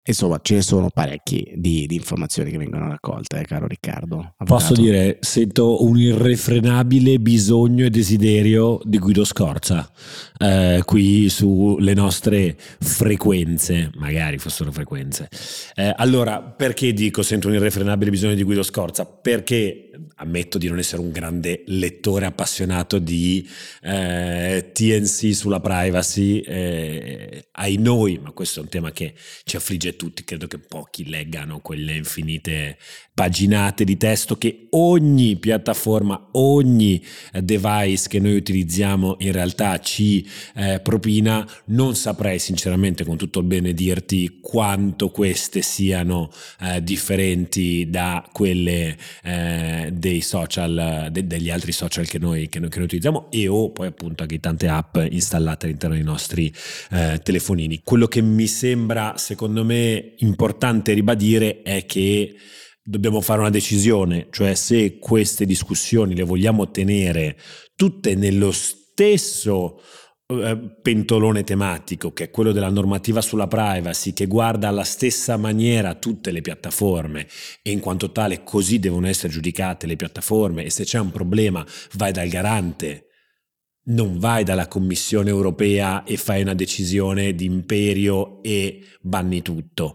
Insomma, 0.08 0.40
ce 0.42 0.54
ne 0.54 0.62
sono 0.62 0.88
parecchie 0.88 1.52
di, 1.54 1.86
di 1.86 1.96
informazioni 1.96 2.50
che 2.50 2.56
vengono 2.56 2.88
raccolte, 2.88 3.40
eh, 3.40 3.44
caro 3.44 3.66
Riccardo. 3.66 4.16
Avvocato. 4.16 4.44
Posso 4.44 4.72
dire, 4.72 5.18
sento 5.20 5.84
un 5.84 5.98
irrefrenabile 5.98 7.18
bisogno 7.18 7.84
e 7.84 7.90
desiderio 7.90 8.80
di 8.84 8.98
Guido 8.98 9.24
Scorza 9.24 9.90
eh, 10.38 10.82
qui 10.86 11.28
sulle 11.28 11.92
nostre 11.92 12.56
frequenze, 12.80 13.90
magari 13.96 14.38
fossero 14.38 14.72
frequenze. 14.72 15.28
Eh, 15.74 15.92
allora, 15.96 16.40
perché 16.40 16.94
dico 16.94 17.22
sento 17.22 17.48
un 17.48 17.54
irrefrenabile 17.54 18.10
bisogno 18.10 18.34
di 18.34 18.42
Guido 18.44 18.62
Scorza? 18.62 19.04
Perché 19.04 19.90
ammetto 20.16 20.58
di 20.58 20.68
non 20.68 20.78
essere 20.78 21.02
un 21.02 21.10
grande 21.10 21.62
lettore 21.66 22.26
appassionato 22.26 22.98
di 22.98 23.46
eh, 23.82 24.70
TNC 24.72 25.34
sulla 25.34 25.60
privacy, 25.60 26.40
eh, 26.40 27.48
ai 27.52 27.76
noi, 27.76 28.18
ma 28.22 28.32
questo 28.32 28.60
è 28.60 28.62
un 28.62 28.68
tema 28.68 28.90
che 28.90 29.14
ci 29.44 29.56
affligge 29.56 29.96
tutti, 29.98 30.24
credo 30.24 30.46
che 30.46 30.58
pochi 30.58 31.06
leggano 31.06 31.60
quelle 31.60 31.94
infinite 31.94 32.78
paginate 33.18 33.82
di 33.82 33.96
testo 33.96 34.36
che 34.36 34.68
ogni 34.70 35.34
piattaforma, 35.36 36.28
ogni 36.32 37.04
eh, 37.32 37.42
device 37.42 38.08
che 38.08 38.20
noi 38.20 38.36
utilizziamo 38.36 39.16
in 39.18 39.32
realtà 39.32 39.80
ci 39.80 40.24
eh, 40.54 40.78
propina, 40.80 41.44
non 41.66 41.96
saprei 41.96 42.38
sinceramente 42.38 43.04
con 43.04 43.16
tutto 43.16 43.40
il 43.40 43.46
bene 43.46 43.74
dirti 43.74 44.38
quanto 44.40 45.10
queste 45.10 45.62
siano 45.62 46.30
eh, 46.60 46.80
differenti 46.80 47.90
da 47.90 48.24
quelle 48.32 48.96
eh, 49.24 49.90
dei 49.92 50.20
social, 50.20 51.08
de- 51.10 51.26
degli 51.26 51.50
altri 51.50 51.72
social 51.72 52.06
che 52.06 52.20
noi, 52.20 52.48
che 52.48 52.60
noi, 52.60 52.68
che 52.68 52.76
noi 52.76 52.86
utilizziamo 52.86 53.30
e 53.32 53.48
o 53.48 53.70
poi 53.72 53.88
appunto 53.88 54.22
anche 54.22 54.38
tante 54.38 54.68
app 54.68 54.96
installate 55.10 55.66
all'interno 55.66 55.96
dei 55.96 56.04
nostri 56.04 56.52
eh, 56.90 57.20
telefonini. 57.20 57.80
Quello 57.82 58.06
che 58.06 58.22
mi 58.22 58.46
sembra 58.46 59.14
secondo 59.16 59.64
me 59.64 59.87
importante 60.18 60.92
ribadire 60.92 61.62
è 61.62 61.86
che 61.86 62.34
dobbiamo 62.82 63.20
fare 63.20 63.40
una 63.40 63.50
decisione, 63.50 64.28
cioè 64.30 64.54
se 64.54 64.98
queste 64.98 65.44
discussioni 65.44 66.14
le 66.14 66.22
vogliamo 66.22 66.70
tenere 66.70 67.36
tutte 67.74 68.14
nello 68.14 68.50
stesso 68.50 69.80
eh, 70.26 70.76
pentolone 70.82 71.44
tematico, 71.44 72.12
che 72.12 72.24
è 72.24 72.30
quello 72.30 72.52
della 72.52 72.70
normativa 72.70 73.20
sulla 73.20 73.46
privacy, 73.46 74.12
che 74.12 74.26
guarda 74.26 74.68
alla 74.68 74.84
stessa 74.84 75.36
maniera 75.36 75.94
tutte 75.94 76.30
le 76.30 76.40
piattaforme 76.40 77.26
e 77.62 77.70
in 77.70 77.80
quanto 77.80 78.12
tale 78.12 78.42
così 78.42 78.78
devono 78.78 79.06
essere 79.06 79.32
giudicate 79.32 79.86
le 79.86 79.96
piattaforme 79.96 80.64
e 80.64 80.70
se 80.70 80.84
c'è 80.84 80.98
un 80.98 81.10
problema 81.10 81.64
vai 81.92 82.12
dal 82.12 82.28
garante 82.28 83.07
non 83.88 84.18
vai 84.18 84.44
dalla 84.44 84.68
Commissione 84.68 85.30
europea 85.30 86.04
e 86.04 86.16
fai 86.16 86.42
una 86.42 86.54
decisione 86.54 87.34
di 87.34 87.44
imperio 87.44 88.42
e 88.42 88.82
banni 89.00 89.42
tutto. 89.42 89.94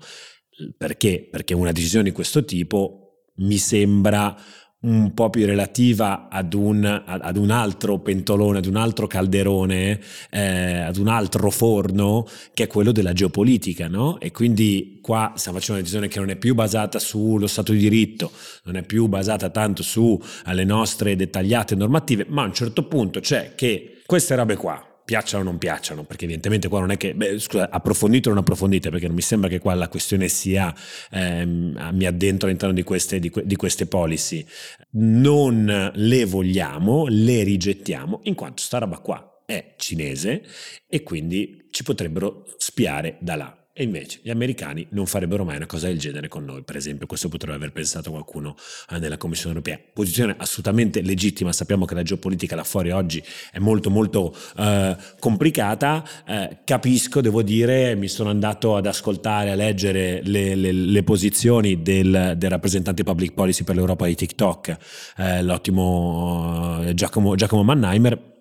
Perché? 0.78 1.28
Perché 1.30 1.54
una 1.54 1.72
decisione 1.72 2.06
di 2.06 2.12
questo 2.12 2.46
tipo 2.46 3.04
mi 3.38 3.58
sembra 3.58 4.36
un 4.84 5.14
po' 5.14 5.30
più 5.30 5.46
relativa 5.46 6.28
ad 6.30 6.54
un, 6.54 7.04
ad 7.06 7.38
un 7.38 7.52
altro 7.52 8.00
pentolone, 8.00 8.58
ad 8.58 8.66
un 8.66 8.76
altro 8.76 9.08
calderone, 9.08 10.00
eh, 10.30 10.80
ad 10.80 10.98
un 10.98 11.08
altro 11.08 11.50
forno, 11.50 12.28
che 12.54 12.64
è 12.64 12.68
quello 12.68 12.92
della 12.92 13.14
geopolitica, 13.14 13.88
no? 13.88 14.20
E 14.20 14.32
quindi 14.32 15.00
qua 15.02 15.34
stiamo 15.36 15.58
facendo 15.58 15.82
una 15.82 15.82
decisione 15.82 16.08
che 16.08 16.20
non 16.20 16.30
è 16.30 16.36
più 16.36 16.54
basata 16.54 17.00
sullo 17.00 17.48
Stato 17.48 17.72
di 17.72 17.80
diritto, 17.80 18.32
non 18.64 18.76
è 18.76 18.84
più 18.84 19.08
basata 19.08 19.50
tanto 19.50 19.84
sulle 19.84 20.64
nostre 20.66 21.16
dettagliate 21.16 21.76
normative, 21.76 22.26
ma 22.28 22.44
a 22.44 22.46
un 22.46 22.54
certo 22.54 22.84
punto 22.84 23.20
c'è 23.20 23.54
che 23.56 24.02
queste 24.06 24.36
robe 24.36 24.56
qua, 24.56 24.93
piacciono 25.06 25.44
o 25.44 25.46
non 25.46 25.58
piacciono, 25.58 26.04
perché 26.04 26.26
evidentemente 26.26 26.68
qua 26.68 26.80
non 26.80 26.92
è 26.92 26.98
che, 26.98 27.14
beh, 27.14 27.40
scusa, 27.40 27.70
approfondite 27.70 28.30
o 28.30 28.32
non 28.34 28.42
approfondite, 28.42 28.90
perché 28.90 29.08
non 29.08 29.16
mi 29.16 29.22
sembra 29.22 29.50
che 29.50 29.60
qua 29.60 29.74
la 29.74 29.88
questione 29.88 30.28
sia 30.28 30.74
ehm, 31.12 31.90
mi 31.94 32.06
addentro 32.06 32.48
all'interno 32.48 32.74
di 32.74 32.84
queste, 32.84 33.20
di, 33.20 33.32
di 33.44 33.56
queste 33.56 33.86
policy, 33.86 34.46
non 34.92 35.92
le 35.94 36.26
vogliamo, 36.26 37.06
le 37.08 37.44
rigettiamo, 37.44 38.22
in 38.24 38.36
quanto 38.36 38.62
sta 38.62 38.78
roba 38.80 39.00
qua 39.00 39.28
è 39.46 39.76
cinese 39.78 40.44
e 40.88 41.04
quindi 41.04 41.68
ci 41.70 41.84
potrebbero 41.84 42.46
spiare 42.58 43.18
da 43.20 43.36
là. 43.36 43.63
E 43.76 43.82
invece 43.82 44.20
gli 44.22 44.30
americani 44.30 44.86
non 44.92 45.08
farebbero 45.08 45.44
mai 45.44 45.56
una 45.56 45.66
cosa 45.66 45.88
del 45.88 45.98
genere 45.98 46.28
con 46.28 46.46
noi, 46.46 46.62
per 46.62 46.76
esempio, 46.76 47.08
questo 47.08 47.28
potrebbe 47.28 47.56
aver 47.56 47.72
pensato 47.72 48.12
qualcuno 48.12 48.56
eh, 48.92 49.00
nella 49.00 49.18
Commissione 49.18 49.56
europea. 49.56 49.80
Posizione 49.92 50.36
assolutamente 50.38 51.02
legittima, 51.02 51.52
sappiamo 51.52 51.86
che 51.86 51.96
la 51.96 52.04
geopolitica 52.04 52.56
là 52.56 52.64
fuori 52.64 52.92
oggi 52.92 53.24
è 53.52 53.58
molto 53.58 53.90
molto 53.90 54.32
eh, 54.60 54.96
complicata, 55.18 56.08
eh, 56.28 56.60
capisco, 56.64 57.20
devo 57.20 57.42
dire, 57.42 57.96
mi 57.96 58.10
sono 58.10 58.30
andato 58.30 58.76
ad 58.76 58.86
ascoltare, 58.86 59.50
a 59.50 59.56
leggere 59.56 60.22
le, 60.24 60.54
le, 60.54 60.72
le 60.72 61.04
posizioni 61.04 61.82
del, 61.82 62.36
del, 62.38 62.50
rappresentante 62.52 63.02
public 63.02 63.34
policy 63.34 63.64
per 63.64 63.74
l'Europa 63.74 64.06
di 64.06 64.14
TikTok, 64.14 64.78
eh, 65.18 65.42
l'ottimo 65.42 66.80
eh, 66.84 66.94
Giacomo, 66.94 67.34
Giacomo 67.34 67.64
Mannheimer, 67.64 68.34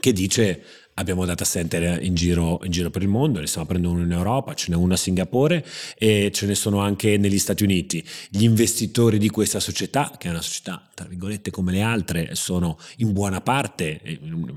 che 0.00 0.12
dice 0.14 0.62
Abbiamo 0.98 1.26
data 1.26 1.44
center 1.44 2.02
in 2.02 2.14
giro, 2.14 2.58
in 2.64 2.70
giro, 2.70 2.88
per 2.88 3.02
il 3.02 3.08
mondo, 3.08 3.38
ne 3.38 3.46
stiamo 3.46 3.66
aprendo 3.66 3.90
uno 3.90 4.02
in 4.02 4.12
Europa, 4.12 4.54
ce 4.54 4.70
n'è 4.70 4.76
uno 4.76 4.94
a 4.94 4.96
Singapore 4.96 5.62
e 5.98 6.30
ce 6.32 6.46
ne 6.46 6.54
sono 6.54 6.80
anche 6.80 7.18
negli 7.18 7.38
Stati 7.38 7.64
Uniti. 7.64 8.02
Gli 8.30 8.44
investitori 8.44 9.18
di 9.18 9.28
questa 9.28 9.60
società, 9.60 10.10
che 10.16 10.28
è 10.28 10.30
una 10.30 10.40
società 10.40 10.88
tra 10.96 11.04
virgolette 11.04 11.50
come 11.50 11.72
le 11.72 11.82
altre, 11.82 12.34
sono 12.34 12.78
in 12.96 13.12
buona 13.12 13.42
parte, 13.42 14.00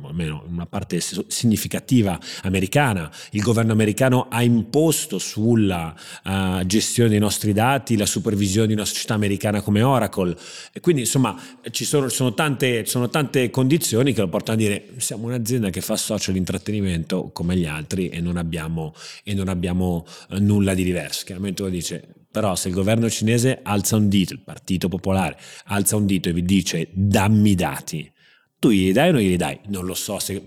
almeno 0.05 0.43
in 0.47 0.53
una 0.53 0.65
parte 0.65 1.01
significativa 1.27 2.17
americana. 2.43 3.11
Il 3.31 3.41
governo 3.41 3.73
americano 3.73 4.27
ha 4.29 4.41
imposto 4.41 5.19
sulla 5.19 5.93
uh, 6.23 6.65
gestione 6.65 7.09
dei 7.09 7.19
nostri 7.19 7.51
dati 7.51 7.97
la 7.97 8.05
supervisione 8.05 8.67
di 8.67 8.73
una 8.73 8.85
società 8.85 9.15
americana 9.15 9.59
come 9.59 9.81
Oracle. 9.81 10.33
E 10.71 10.79
quindi 10.79 11.01
insomma 11.01 11.37
ci 11.71 11.83
sono, 11.83 12.07
sono, 12.07 12.33
tante, 12.33 12.85
sono 12.85 13.09
tante 13.09 13.49
condizioni 13.49 14.13
che 14.13 14.21
lo 14.21 14.29
portano 14.29 14.57
a 14.57 14.61
dire 14.61 14.85
siamo 14.95 15.27
un'azienda 15.27 15.69
che 15.69 15.81
fa 15.81 15.97
social 15.97 16.28
faccio 16.29 16.31
l'intrattenimento 16.31 17.31
come 17.33 17.55
gli 17.57 17.65
altri 17.65 18.09
e 18.09 18.21
non 18.21 18.37
abbiamo, 18.37 18.93
e 19.23 19.33
non 19.33 19.47
abbiamo 19.47 20.05
eh, 20.29 20.39
nulla 20.39 20.73
di 20.73 20.83
diverso. 20.83 21.25
Chiaramente 21.25 21.61
uno 21.61 21.71
dice, 21.71 22.07
però 22.31 22.55
se 22.55 22.69
il 22.69 22.73
governo 22.73 23.09
cinese 23.09 23.59
alza 23.63 23.95
un 23.95 24.07
dito, 24.07 24.33
il 24.33 24.41
Partito 24.41 24.87
Popolare 24.87 25.37
alza 25.65 25.95
un 25.95 26.05
dito 26.05 26.29
e 26.29 26.33
vi 26.33 26.43
dice 26.43 26.89
dammi 26.93 27.55
dati, 27.55 28.11
tu 28.59 28.69
glieli 28.69 28.91
dai 28.91 29.09
o 29.09 29.11
non 29.13 29.21
glieli 29.21 29.37
dai? 29.37 29.57
Non 29.67 29.85
lo 29.85 29.93
so 29.93 30.19
se 30.19 30.43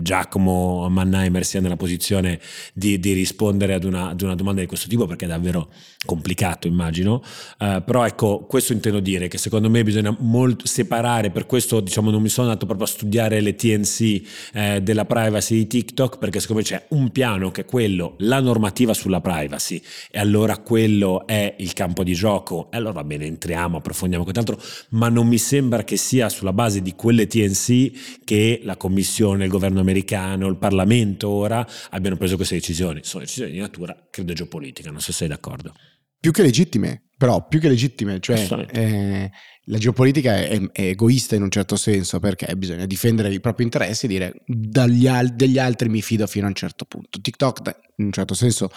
Giacomo 0.00 0.88
Mannheimer 0.88 1.44
sia 1.44 1.60
nella 1.60 1.76
posizione 1.76 2.40
di, 2.72 3.00
di 3.00 3.12
rispondere 3.12 3.74
ad 3.74 3.82
una, 3.82 4.10
ad 4.10 4.20
una, 4.22 4.36
domanda 4.36 4.60
di 4.60 4.68
questo 4.68 4.88
tipo 4.88 5.06
perché 5.06 5.24
è 5.24 5.28
davvero 5.28 5.68
complicato 6.06 6.68
immagino, 6.68 7.22
uh, 7.58 7.82
però 7.84 8.06
ecco 8.06 8.46
questo 8.46 8.72
intendo 8.72 9.00
dire 9.00 9.26
che 9.26 9.36
secondo 9.36 9.68
me 9.68 9.82
bisogna 9.82 10.16
molto 10.20 10.66
separare, 10.66 11.30
per 11.30 11.46
questo 11.46 11.80
diciamo 11.80 12.10
non 12.10 12.22
mi 12.22 12.28
sono 12.28 12.46
andato 12.46 12.66
proprio 12.66 12.86
a 12.86 12.90
studiare 12.90 13.40
le 13.40 13.56
TNC 13.56 14.22
eh, 14.52 14.80
della 14.80 15.04
privacy 15.04 15.56
di 15.56 15.66
TikTok 15.66 16.18
perché 16.18 16.38
secondo 16.38 16.62
me 16.62 16.68
c'è 16.68 16.86
un 16.90 17.10
piano 17.10 17.50
che 17.50 17.62
è 17.62 17.64
quello, 17.64 18.14
la 18.18 18.40
normativa 18.40 18.94
sulla 18.94 19.20
privacy 19.20 19.82
e 20.10 20.20
allora 20.20 20.56
quello 20.58 21.26
è 21.26 21.56
il 21.58 21.72
campo 21.72 22.04
di 22.04 22.14
gioco 22.14 22.70
e 22.70 22.76
allora 22.76 22.92
va 22.92 23.04
bene 23.04 23.26
entriamo, 23.26 23.78
approfondiamo 23.78 24.22
quant'altro, 24.22 24.60
ma 24.90 25.08
non 25.08 25.26
mi 25.26 25.38
sembra 25.38 25.82
che 25.82 25.96
sia 25.96 26.28
sulla 26.28 26.52
base 26.52 26.80
di 26.80 26.94
quelle 27.08 27.26
TNC 27.26 28.22
che 28.22 28.60
la 28.64 28.76
Commissione, 28.76 29.44
il 29.44 29.50
governo 29.50 29.80
americano, 29.80 30.46
il 30.46 30.58
Parlamento 30.58 31.30
ora 31.30 31.66
abbiano 31.88 32.18
preso 32.18 32.36
queste 32.36 32.56
decisioni. 32.56 33.00
Sono 33.02 33.22
decisioni 33.22 33.52
di 33.52 33.58
natura, 33.58 33.96
credo, 34.10 34.34
geopolitica, 34.34 34.90
non 34.90 35.00
so 35.00 35.06
se 35.06 35.18
sei 35.18 35.28
d'accordo. 35.28 35.72
Più 36.20 36.30
che 36.32 36.42
legittime, 36.42 37.08
però 37.16 37.46
più 37.48 37.60
che 37.60 37.70
legittime, 37.70 38.20
cioè 38.20 38.46
eh, 38.72 39.30
la 39.64 39.78
geopolitica 39.78 40.36
è, 40.36 40.60
è, 40.70 40.82
egoista 40.82 41.34
in 41.34 41.42
un 41.42 41.50
certo 41.50 41.76
senso 41.76 42.20
perché 42.20 42.54
bisogna 42.56 42.84
difendere 42.84 43.32
i 43.32 43.40
propri 43.40 43.64
interessi 43.64 44.04
e 44.04 44.08
dire 44.08 44.34
al- 44.74 45.32
degli 45.34 45.56
altri 45.56 45.88
mi 45.88 46.02
fido 46.02 46.26
fino 46.26 46.44
a 46.44 46.48
un 46.48 46.54
certo 46.54 46.84
punto. 46.84 47.18
TikTok 47.22 47.78
in 47.96 48.04
un 48.04 48.12
certo 48.12 48.34
senso 48.34 48.70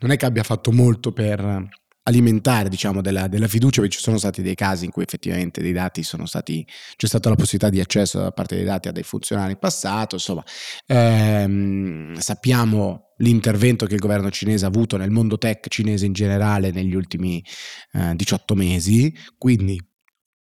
non 0.00 0.10
è 0.10 0.18
che 0.18 0.26
abbia 0.26 0.42
fatto 0.42 0.72
molto 0.72 1.10
per 1.12 1.70
alimentare 2.04 2.68
diciamo 2.68 3.00
della, 3.00 3.28
della, 3.28 3.46
fiducia 3.46 3.80
perché 3.80 3.96
ci 3.96 4.02
sono 4.02 4.18
stati 4.18 4.42
dei 4.42 4.54
casi 4.54 4.84
in 4.84 4.90
cui 4.90 5.02
effettivamente 5.02 5.60
dei 5.62 5.72
dati 5.72 6.02
sono 6.02 6.26
stati 6.26 6.66
c'è 6.96 7.06
stata 7.06 7.28
la 7.28 7.36
possibilità 7.36 7.70
di 7.70 7.80
accesso 7.80 8.18
da 8.18 8.32
parte 8.32 8.56
dei 8.56 8.64
dati 8.64 8.88
a 8.88 8.92
dei 8.92 9.04
funzionari 9.04 9.52
in 9.52 9.58
passato 9.58 10.16
insomma 10.16 10.42
ehm, 10.86 12.14
sappiamo 12.14 13.12
l'intervento 13.18 13.86
che 13.86 13.94
il 13.94 14.00
governo 14.00 14.30
cinese 14.30 14.64
ha 14.64 14.68
avuto 14.68 14.96
nel 14.96 15.10
mondo 15.10 15.38
tech 15.38 15.68
cinese 15.68 16.06
in 16.06 16.12
generale 16.12 16.72
negli 16.72 16.94
ultimi 16.94 17.44
eh, 17.92 18.14
18 18.16 18.54
mesi 18.54 19.14
quindi 19.38 19.80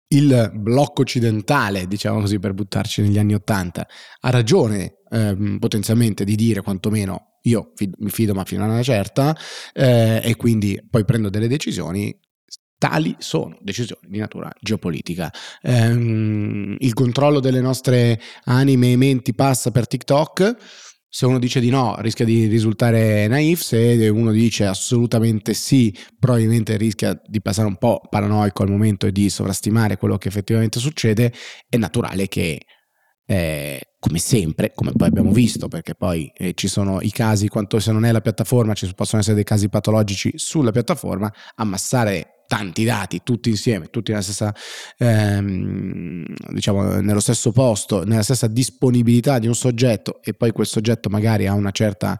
il 0.09 0.51
blocco 0.55 1.03
occidentale, 1.03 1.87
diciamo 1.87 2.21
così 2.21 2.39
per 2.39 2.55
buttarci 2.55 3.03
negli 3.03 3.19
anni 3.19 3.35
Ottanta, 3.35 3.87
ha 4.21 4.31
ragione 4.31 4.99
ehm, 5.11 5.59
potenzialmente 5.59 6.25
di 6.25 6.35
dire 6.35 6.63
quantomeno 6.63 7.29
io 7.43 7.73
mi 7.99 8.11
fido 8.11 8.35
ma 8.35 8.45
fino 8.45 8.65
a 8.65 8.67
una 8.67 8.83
certa 8.83 9.37
eh, 9.73 10.21
e 10.23 10.37
quindi 10.37 10.81
poi 10.91 11.05
prendo 11.05 11.31
delle 11.31 11.49
decisioni 11.49 12.15
tali 12.79 13.15
sono 13.19 13.59
decisioni 13.61 14.09
di 14.09 14.19
natura 14.19 14.51
geopolitica. 14.61 15.33
Ehm, 15.63 16.77
il 16.79 16.95
controllo 16.95 17.41
delle 17.41 17.61
nostre 17.61 18.21
anime 18.45 18.93
e 18.93 18.97
menti 18.97 19.35
passa 19.35 19.71
per 19.71 19.87
TikTok. 19.87 20.57
Se 21.11 21.25
uno 21.25 21.39
dice 21.39 21.59
di 21.61 21.71
no, 21.71 21.97
rischia 22.01 22.27
di 22.27 22.47
risultare 22.47 23.27
naif, 23.29 23.63
se 23.63 24.09
uno 24.09 24.31
dice 24.31 24.67
assolutamente 24.67 25.55
sì, 25.55 25.97
probabilmente 26.19 26.77
rischia 26.77 27.19
di 27.27 27.41
passare 27.41 27.67
un 27.67 27.77
po' 27.77 28.03
paranoico 28.11 28.63
al 28.63 28.69
momento 28.69 29.07
e 29.07 29.13
di 29.13 29.31
sovrastimare 29.31 29.97
quello 29.97 30.19
che 30.19 30.29
effettivamente 30.29 30.79
succede. 30.79 31.33
È 31.67 31.79
naturale 31.79 32.29
che 32.29 32.61
eh, 33.25 33.81
come 33.99 34.19
sempre, 34.19 34.73
come 34.75 34.93
poi 34.93 35.09
abbiamo 35.09 35.33
visto, 35.33 35.69
perché 35.69 35.95
poi 35.95 36.31
eh, 36.35 36.53
ci 36.55 36.69
sono 36.69 37.01
i 37.01 37.11
casi, 37.11 37.49
quanto 37.49 37.79
se 37.79 37.91
non 37.91 38.05
è 38.05 38.13
la 38.13 38.21
piattaforma, 38.21 38.75
ci 38.75 38.91
possono 38.95 39.21
essere 39.21 39.35
dei 39.35 39.45
casi 39.45 39.69
patologici 39.69 40.33
sulla 40.37 40.73
piattaforma, 40.73 41.33
ammassare 41.57 42.38
tanti 42.49 42.83
dati 42.85 43.21
tutti 43.23 43.51
insieme, 43.51 43.91
tutti 43.91 44.11
stessa, 44.23 44.55
ehm, 44.97 46.25
diciamo, 46.49 46.99
nello 47.01 47.21
stesso 47.21 47.53
posto, 47.53 48.05
nella 48.05 48.23
stessa 48.23 48.47
disponibilità 48.47 49.39
di 49.39 49.47
un 49.47 49.55
soggetto 49.55 50.21
e 50.23 50.33
poi 50.33 50.51
quel 50.51 50.67
soggetto 50.67 51.11
magari 51.11 51.47
ha 51.47 51.53
una 51.53 51.71
certa 51.71 52.19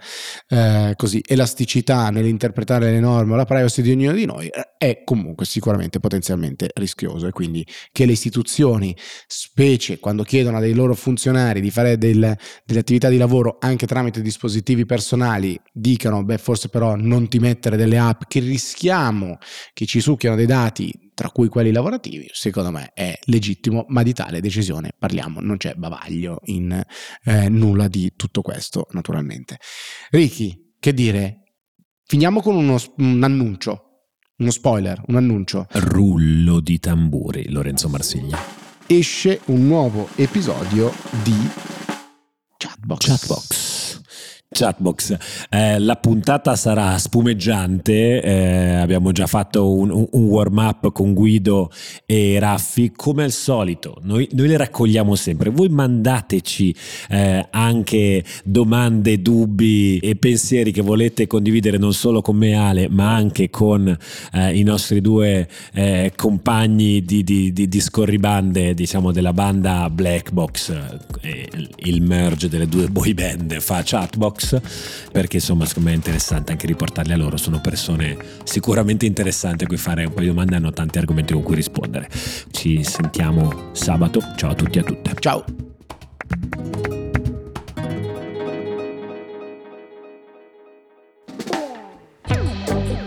eh, 0.49 0.93
così, 0.97 1.23
elasticità 1.27 2.11
nell'interpretare 2.11 2.91
le 2.91 3.01
norme 3.01 3.33
o 3.33 3.37
la 3.37 3.47
privacy 3.47 3.81
di 3.81 3.93
ognuno 3.93 4.13
di 4.13 4.27
noi, 4.27 4.49
eh, 4.49 4.75
è 4.77 5.03
comunque 5.03 5.47
sicuramente 5.47 5.99
potenzialmente 5.99 6.69
rischioso. 6.75 7.27
E 7.27 7.31
quindi 7.31 7.67
che 7.91 8.05
le 8.05 8.13
istituzioni, 8.13 8.95
specie 9.27 9.99
quando 9.99 10.25
chiedono 10.25 10.59
a 10.59 10.61
dei 10.61 10.75
loro 10.75 10.95
funzionari 10.95 11.63
di 11.63 11.71
fare 11.71 11.97
del, 11.97 12.37
delle 12.67 12.81
attività 12.81 13.09
di 13.09 13.17
lavoro 13.17 13.57
anche 13.61 13.87
tramite 13.87 14.21
dispositivi 14.21 14.85
personali, 14.85 15.59
dicano, 15.73 16.23
beh 16.23 16.37
forse 16.37 16.69
però 16.69 16.97
non 16.97 17.29
ti 17.29 17.39
mettere 17.39 17.79
delle 17.79 17.97
app 17.97 18.25
che 18.29 18.41
rischiamo 18.41 19.39
che 19.73 19.87
ci 19.87 20.01
su 20.01 20.17
succhiano 20.19 20.35
dei 20.35 20.47
dati, 20.47 21.13
tra 21.15 21.31
cui 21.31 21.49
quelli 21.49 21.71
lavorativi, 21.71 22.29
secondo 22.33 22.73
me 22.73 22.91
è 22.93 23.17
legittimo, 23.27 23.85
ma 23.89 24.03
di 24.03 24.13
tale 24.13 24.41
decisione 24.41 24.93
parliamo, 24.99 25.41
non 25.41 25.57
c'è 25.57 25.75
bavaglio 25.75 26.41
in 26.47 26.83
eh, 27.25 27.49
nulla 27.49 27.87
di 27.87 28.13
tutto 28.17 28.43
questo, 28.43 28.89
naturalmente. 28.91 29.59
Ricky, 30.11 30.75
che 30.81 30.93
dire? 30.93 31.45
Finiamo 32.05 32.41
con 32.41 32.57
uno, 32.57 32.77
un 32.97 33.23
annuncio, 33.23 33.83
uno 34.39 34.51
spoiler, 34.51 35.01
un 35.07 35.17
annuncio. 35.17 35.67
Rullo 35.71 36.61
di 36.61 36.81
tamburi, 36.81 37.51
Lorenzo 37.51 37.89
Marsiglia. 37.89 38.39
Esce 38.87 39.41
un 39.47 39.67
nuovo 39.67 40.09
episodio 40.17 40.93
di 41.23 41.37
Chatbox. 42.57 43.07
Chatbox. 43.07 43.78
Chatbox, 44.51 45.17
eh, 45.51 45.79
la 45.79 45.97
puntata 45.97 46.57
sarà 46.57 46.97
spumeggiante, 46.97 48.23
eh, 48.23 48.75
abbiamo 48.77 49.13
già 49.13 49.27
fatto 49.27 49.75
un, 49.75 49.91
un, 49.91 50.25
warm 50.25 50.57
up 50.57 50.91
con 50.91 51.13
Guido 51.13 51.71
e 52.07 52.39
Raffi, 52.41 52.91
come 52.97 53.25
al 53.25 53.31
solito, 53.31 53.99
noi, 54.05 54.27
noi 54.33 54.49
le 54.49 54.57
raccogliamo 54.57 55.15
sempre, 55.17 55.51
voi 55.51 55.69
mandateci 55.69 56.75
eh, 57.11 57.47
anche 57.51 58.25
domande, 58.43 59.21
dubbi 59.21 59.99
e 59.99 60.17
pensieri 60.17 60.73
che 60.73 60.81
volete 60.81 61.27
condividere 61.27 61.77
non 61.77 61.93
solo 61.93 62.23
con 62.23 62.37
me 62.37 62.55
Ale, 62.55 62.89
ma 62.89 63.15
anche 63.15 63.51
con 63.51 63.95
eh, 64.33 64.59
i 64.59 64.63
nostri 64.63 65.03
due 65.03 65.47
eh, 65.75 66.13
compagni 66.17 67.05
di, 67.05 67.23
di, 67.23 67.53
di, 67.53 67.69
di, 67.69 67.81
scorribande, 67.81 68.73
diciamo 68.73 69.13
della 69.13 69.35
banda 69.35 69.91
Black 69.91 70.33
Box, 70.33 70.71
eh, 71.21 71.49
il 71.85 72.01
merge 72.01 72.49
delle 72.49 72.67
due 72.67 72.89
boy 72.89 73.13
band 73.13 73.61
fa 73.61 73.83
Chatbox 73.85 74.38
Box 74.39 74.61
perché 75.11 75.37
insomma 75.37 75.67
secondo 75.67 75.89
me 75.89 75.95
è 75.95 75.99
interessante 75.99 76.53
anche 76.53 76.67
riportarli 76.67 77.13
a 77.13 77.17
loro. 77.17 77.37
Sono 77.37 77.61
persone 77.61 78.17
sicuramente 78.45 79.05
interessanti 79.05 79.65
a 79.65 79.67
cui 79.67 79.77
fare 79.77 80.05
un 80.05 80.13
paio 80.13 80.29
di 80.29 80.29
domande 80.29 80.55
hanno 80.55 80.73
tanti 80.73 80.99
argomenti 80.99 81.33
con 81.33 81.43
cui 81.43 81.57
rispondere. 81.57 82.09
Ci 82.51 82.85
sentiamo 82.85 83.71
sabato. 83.73 84.21
Ciao 84.37 84.51
a 84.51 84.55
tutti 84.55 84.79
e 84.79 84.81
a 84.81 84.85
tutte. 84.85 85.13
Ciao. 85.19 85.45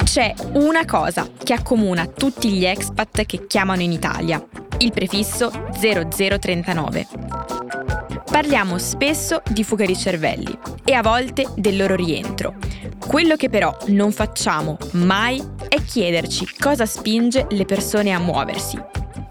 C'è 0.04 0.34
una 0.54 0.84
cosa 0.84 1.30
che 1.42 1.54
accomuna 1.54 2.06
tutti 2.06 2.52
gli 2.52 2.66
expat 2.66 3.26
che 3.26 3.48
chiamano 3.48 3.82
in 3.82 3.94
Italia, 3.94 4.46
il 4.80 4.92
prefisso 4.92 5.50
0039. 5.80 7.61
Parliamo 8.32 8.78
spesso 8.78 9.42
di 9.50 9.62
fuga 9.66 9.86
di 9.86 9.96
cervelli 9.96 10.58
e 10.86 10.94
a 10.94 11.02
volte 11.02 11.48
del 11.58 11.76
loro 11.76 11.96
rientro. 11.96 12.56
Quello 12.98 13.36
che 13.36 13.50
però 13.50 13.76
non 13.88 14.14
facciamo 14.14 14.78
mai 14.94 15.44
è 15.68 15.84
chiederci 15.84 16.48
cosa 16.58 16.86
spinge 16.86 17.48
le 17.50 17.66
persone 17.66 18.14
a 18.14 18.20
muoversi. 18.20 18.82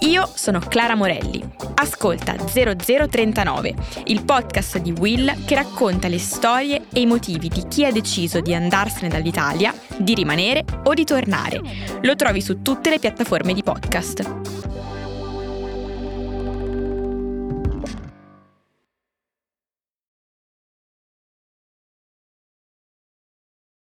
Io 0.01 0.31
sono 0.35 0.59
Clara 0.61 0.97
Morelli. 0.97 1.43
Ascolta 1.77 2.37
0039, 2.37 3.75
il 4.05 4.23
podcast 4.23 4.79
di 4.79 4.93
Will 4.93 5.47
che 5.47 5.55
racconta 5.55 6.07
le 6.07 6.19
storie 6.19 6.85
e 6.93 7.01
i 7.01 7.07
motivi 7.07 7.49
di 7.49 7.65
chi 7.69 7.87
ha 7.87 7.91
deciso 7.91 8.41
di 8.41 8.55
andarsene 8.55 9.09
dall'Italia, 9.09 9.75
di 9.97 10.15
rimanere 10.15 10.63
o 10.85 10.93
di 10.93 11.05
tornare. 11.05 11.61
Lo 12.03 12.15
trovi 12.17 12.43
su 12.43 12.61
tutte 12.61 12.91
le 12.91 12.99
piattaforme 12.99 13.55
di 13.55 13.63
podcast. 13.63 14.80